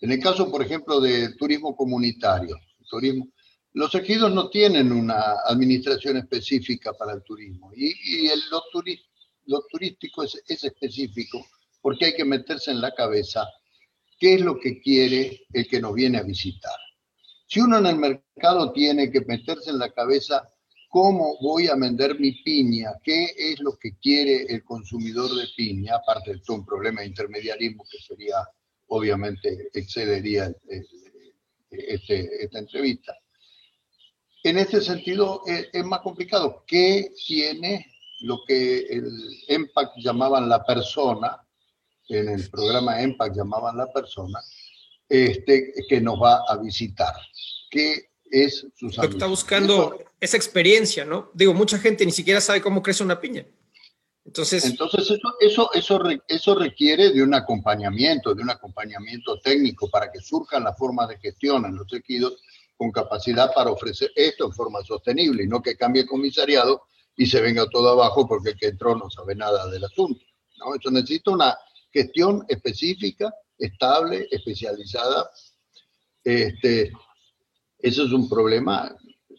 En 0.01 0.13
el 0.13 0.21
caso, 0.21 0.51
por 0.51 0.63
ejemplo, 0.63 1.01
de 1.01 1.35
turismo 1.37 1.75
comunitario, 1.75 2.57
turismo, 2.89 3.29
los 3.73 3.95
ejidos 3.95 4.33
no 4.33 4.49
tienen 4.49 4.93
una 4.93 5.41
administración 5.47 6.17
específica 6.17 6.93
para 6.95 7.13
el 7.13 7.23
turismo 7.23 7.73
y, 7.75 7.95
y 8.05 8.27
el, 8.29 8.41
lo, 8.51 8.63
lo, 9.47 9.63
turístico 9.71 10.23
es 10.23 10.65
específico 10.65 11.47
porque 11.87 12.07
hay 12.07 12.15
que 12.17 12.25
meterse 12.25 12.73
en 12.73 12.81
la 12.81 12.93
cabeza 12.93 13.49
qué 14.19 14.35
es 14.35 14.41
lo 14.41 14.59
que 14.59 14.81
quiere 14.81 15.47
el 15.53 15.69
que 15.69 15.81
nos 15.81 15.95
viene 15.95 16.19
a 16.19 16.25
visitar. 16.25 16.75
Si 17.47 17.61
uno 17.61 17.79
en 17.79 17.87
el 17.87 17.97
mercado 17.97 18.73
tiene 18.73 19.09
que 19.09 19.21
meterse 19.21 19.71
en 19.71 19.79
la 19.79 19.93
cabeza 19.93 20.53
cómo 20.89 21.39
voy 21.41 21.69
a 21.69 21.77
vender 21.77 22.19
mi 22.19 22.33
piña, 22.43 22.91
qué 23.05 23.33
es 23.39 23.61
lo 23.61 23.79
que 23.79 23.97
quiere 23.99 24.47
el 24.53 24.65
consumidor 24.65 25.33
de 25.33 25.47
piña, 25.57 25.95
aparte 25.95 26.33
de 26.33 26.41
todo 26.41 26.57
un 26.57 26.67
problema 26.67 27.03
de 27.03 27.07
intermediarismo 27.07 27.85
que 27.89 27.99
sería, 27.99 28.39
obviamente, 28.89 29.69
excedería 29.73 30.53
este, 31.71 32.45
esta 32.45 32.59
entrevista. 32.59 33.17
en 34.43 34.59
este 34.59 34.81
sentido 34.81 35.43
es, 35.47 35.69
es 35.73 35.85
más 35.85 36.01
complicado. 36.01 36.65
¿Qué 36.67 37.13
tiene 37.29 37.87
lo 38.23 38.41
que 38.45 38.79
el 38.79 39.09
EMPAC 39.47 39.93
llamaban 39.99 40.49
la 40.49 40.65
persona, 40.65 41.46
en 42.09 42.29
el 42.29 42.49
programa 42.51 43.01
EMPAC 43.01 43.35
llamaban 43.35 43.77
la 43.77 43.93
persona, 43.93 44.41
este, 45.09 45.73
que 45.89 46.01
nos 46.01 46.21
va 46.21 46.43
a 46.49 46.57
visitar? 46.57 47.15
¿Qué 47.71 48.11
es 48.31 48.67
su 48.75 48.89
Lo 48.89 49.03
que 49.03 49.07
está 49.09 49.27
buscando 49.27 49.99
esa 50.21 50.37
experiencia, 50.37 51.05
¿no? 51.05 51.31
Digo, 51.35 51.55
mucha 51.55 51.79
gente 51.79 52.05
ni 52.05 52.13
siquiera 52.13 52.41
sabe 52.41 52.61
cómo 52.61 52.83
crece 52.83 53.03
una 53.03 53.21
piña. 53.21 53.47
Entonces, 54.25 54.65
Entonces 54.65 55.09
eso, 55.09 55.35
eso, 55.41 55.71
eso, 55.73 56.01
eso 56.27 56.55
requiere 56.57 57.11
de 57.11 57.23
un 57.23 57.33
acompañamiento, 57.33 58.35
de 58.35 58.43
un 58.43 58.51
acompañamiento 58.51 59.39
técnico 59.39 59.89
para 59.89 60.11
que 60.11 60.21
surjan 60.21 60.65
las 60.65 60.77
formas 60.77 61.09
de 61.09 61.19
gestión 61.19 61.65
en 61.65 61.77
los 61.77 61.87
tejidos 61.87 62.43
con 62.77 62.91
capacidad 62.91 63.55
para 63.55 63.71
ofrecer 63.71 64.11
esto 64.17 64.47
en 64.47 64.53
forma 64.53 64.83
sostenible 64.83 65.45
y 65.45 65.47
no 65.47 65.63
que 65.63 65.77
cambie 65.77 66.03
el 66.03 66.09
comisariado 66.09 66.83
y 67.17 67.27
se 67.27 67.41
venga 67.41 67.69
todo 67.69 67.91
abajo 67.91 68.27
porque 68.27 68.51
el 68.51 68.57
que 68.57 68.67
entró 68.67 68.97
no 68.97 69.09
sabe 69.11 69.37
nada 69.37 69.69
del 69.71 69.85
asunto. 69.85 70.25
¿no? 70.59 70.75
Eso 70.75 70.91
necesita 70.91 71.31
una 71.31 71.57
gestión 71.97 72.45
específica, 72.49 73.33
estable, 73.59 74.29
especializada. 74.31 75.31
Este, 76.23 76.93
eso 77.79 78.05
es 78.05 78.13
un 78.13 78.29
problema. 78.29 78.95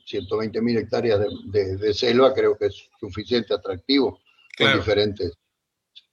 120 0.06 0.62
mil 0.62 0.78
hectáreas 0.78 1.20
de, 1.20 1.28
de, 1.48 1.78
de 1.78 1.94
selva 1.94 2.34
creo 2.34 2.58
que 2.58 2.68
es 2.68 2.90
suficiente 2.98 3.54
atractivo 3.54 4.22
claro. 4.56 4.78
diferentes. 4.80 5.34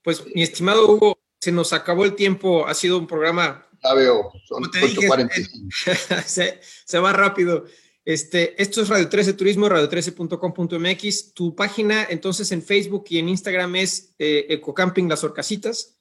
Pues, 0.03 0.25
mi 0.35 0.43
estimado 0.43 0.91
Hugo, 0.91 1.19
se 1.41 1.53
nos 1.53 1.73
acabó 1.73 2.05
el 2.05 2.15
tiempo. 2.15 2.67
Ha 2.67 2.75
sido 2.75 2.99
un 2.99 3.07
programa. 3.07 3.67
Ya 3.83 3.95
veo, 3.95 4.33
son 4.47 4.65
8.45. 4.65 6.23
se, 6.27 6.61
se 6.61 6.99
va 6.99 7.13
rápido. 7.13 7.65
Este, 8.05 8.61
esto 8.63 8.83
es 8.83 8.89
Radio 8.89 9.09
13 9.09 9.33
Turismo, 9.33 9.69
radio13.com.mx. 9.69 11.33
Tu 11.33 11.55
página, 11.55 12.07
entonces, 12.11 12.53
en 12.53 12.63
Facebook 12.63 13.07
y 13.09 13.19
en 13.19 13.29
Instagram 13.31 13.77
es 13.77 14.15
eh, 14.19 14.47
Ecocamping 14.51 15.09
Las 15.09 15.25
Orcasitas. 15.25 15.94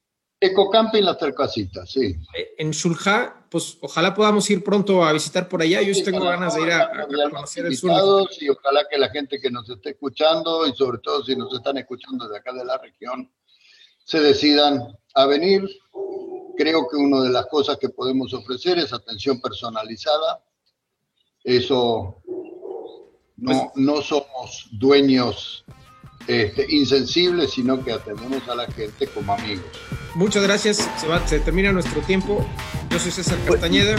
Ecocamping 0.44 1.06
Las 1.06 1.22
Orcasitas, 1.22 1.90
sí. 1.92 2.16
Eh, 2.36 2.56
en 2.58 2.72
Shulja, 2.72 3.46
pues 3.50 3.78
ojalá 3.82 4.14
podamos 4.14 4.50
ir 4.50 4.64
pronto 4.64 5.04
a 5.04 5.14
visitar 5.14 5.48
por 5.48 5.62
allá. 5.62 5.82
Yo 5.82 5.94
sí, 5.94 6.04
tengo 6.04 6.26
ganas 6.26 6.56
de 6.56 6.62
ir 6.62 6.72
a, 6.72 7.08
conocer 7.30 7.66
el 7.66 7.78
sur. 7.78 8.28
Y 8.40 8.50
ojalá 8.50 8.86
que 8.90 8.98
la 8.98 9.10
gente 9.10 9.40
que 9.40 9.50
nos 9.50 9.70
esté 9.70 9.92
escuchando, 9.92 10.68
y 10.68 10.74
sobre 10.74 10.98
todo 11.00 11.24
si 11.24 11.36
nos 11.36 11.54
están 11.54 11.78
escuchando 11.78 12.28
de 12.28 12.38
acá 12.38 12.52
de 12.54 12.66
la 12.66 12.78
región, 12.78 13.32
se 14.04 14.20
decidan 14.20 14.98
a 15.14 15.26
venir. 15.26 15.68
Creo 16.58 16.88
que 16.88 16.98
una 16.98 17.22
de 17.22 17.30
las 17.30 17.48
cosas 17.48 17.78
que 17.78 17.90
podemos 17.90 18.34
ofrecer 18.34 18.78
es 18.78 18.94
atención 18.94 19.42
personalizada 19.42 20.44
eso 21.44 22.22
no, 23.36 23.72
no 23.76 24.02
somos 24.02 24.68
dueños 24.72 25.66
este, 26.28 26.66
insensibles, 26.70 27.52
sino 27.52 27.84
que 27.84 27.92
atendemos 27.92 28.48
a 28.48 28.56
la 28.56 28.66
gente 28.68 29.08
como 29.08 29.34
amigos. 29.34 29.66
Muchas 30.16 30.44
gracias, 30.44 30.88
se, 30.98 31.08
va, 31.08 31.26
se 31.28 31.40
termina 31.40 31.72
nuestro 31.72 32.02
tiempo. 32.02 32.46
Yo 32.90 33.00
soy 33.00 33.12
César 33.12 33.38
Castañeda. 33.46 33.96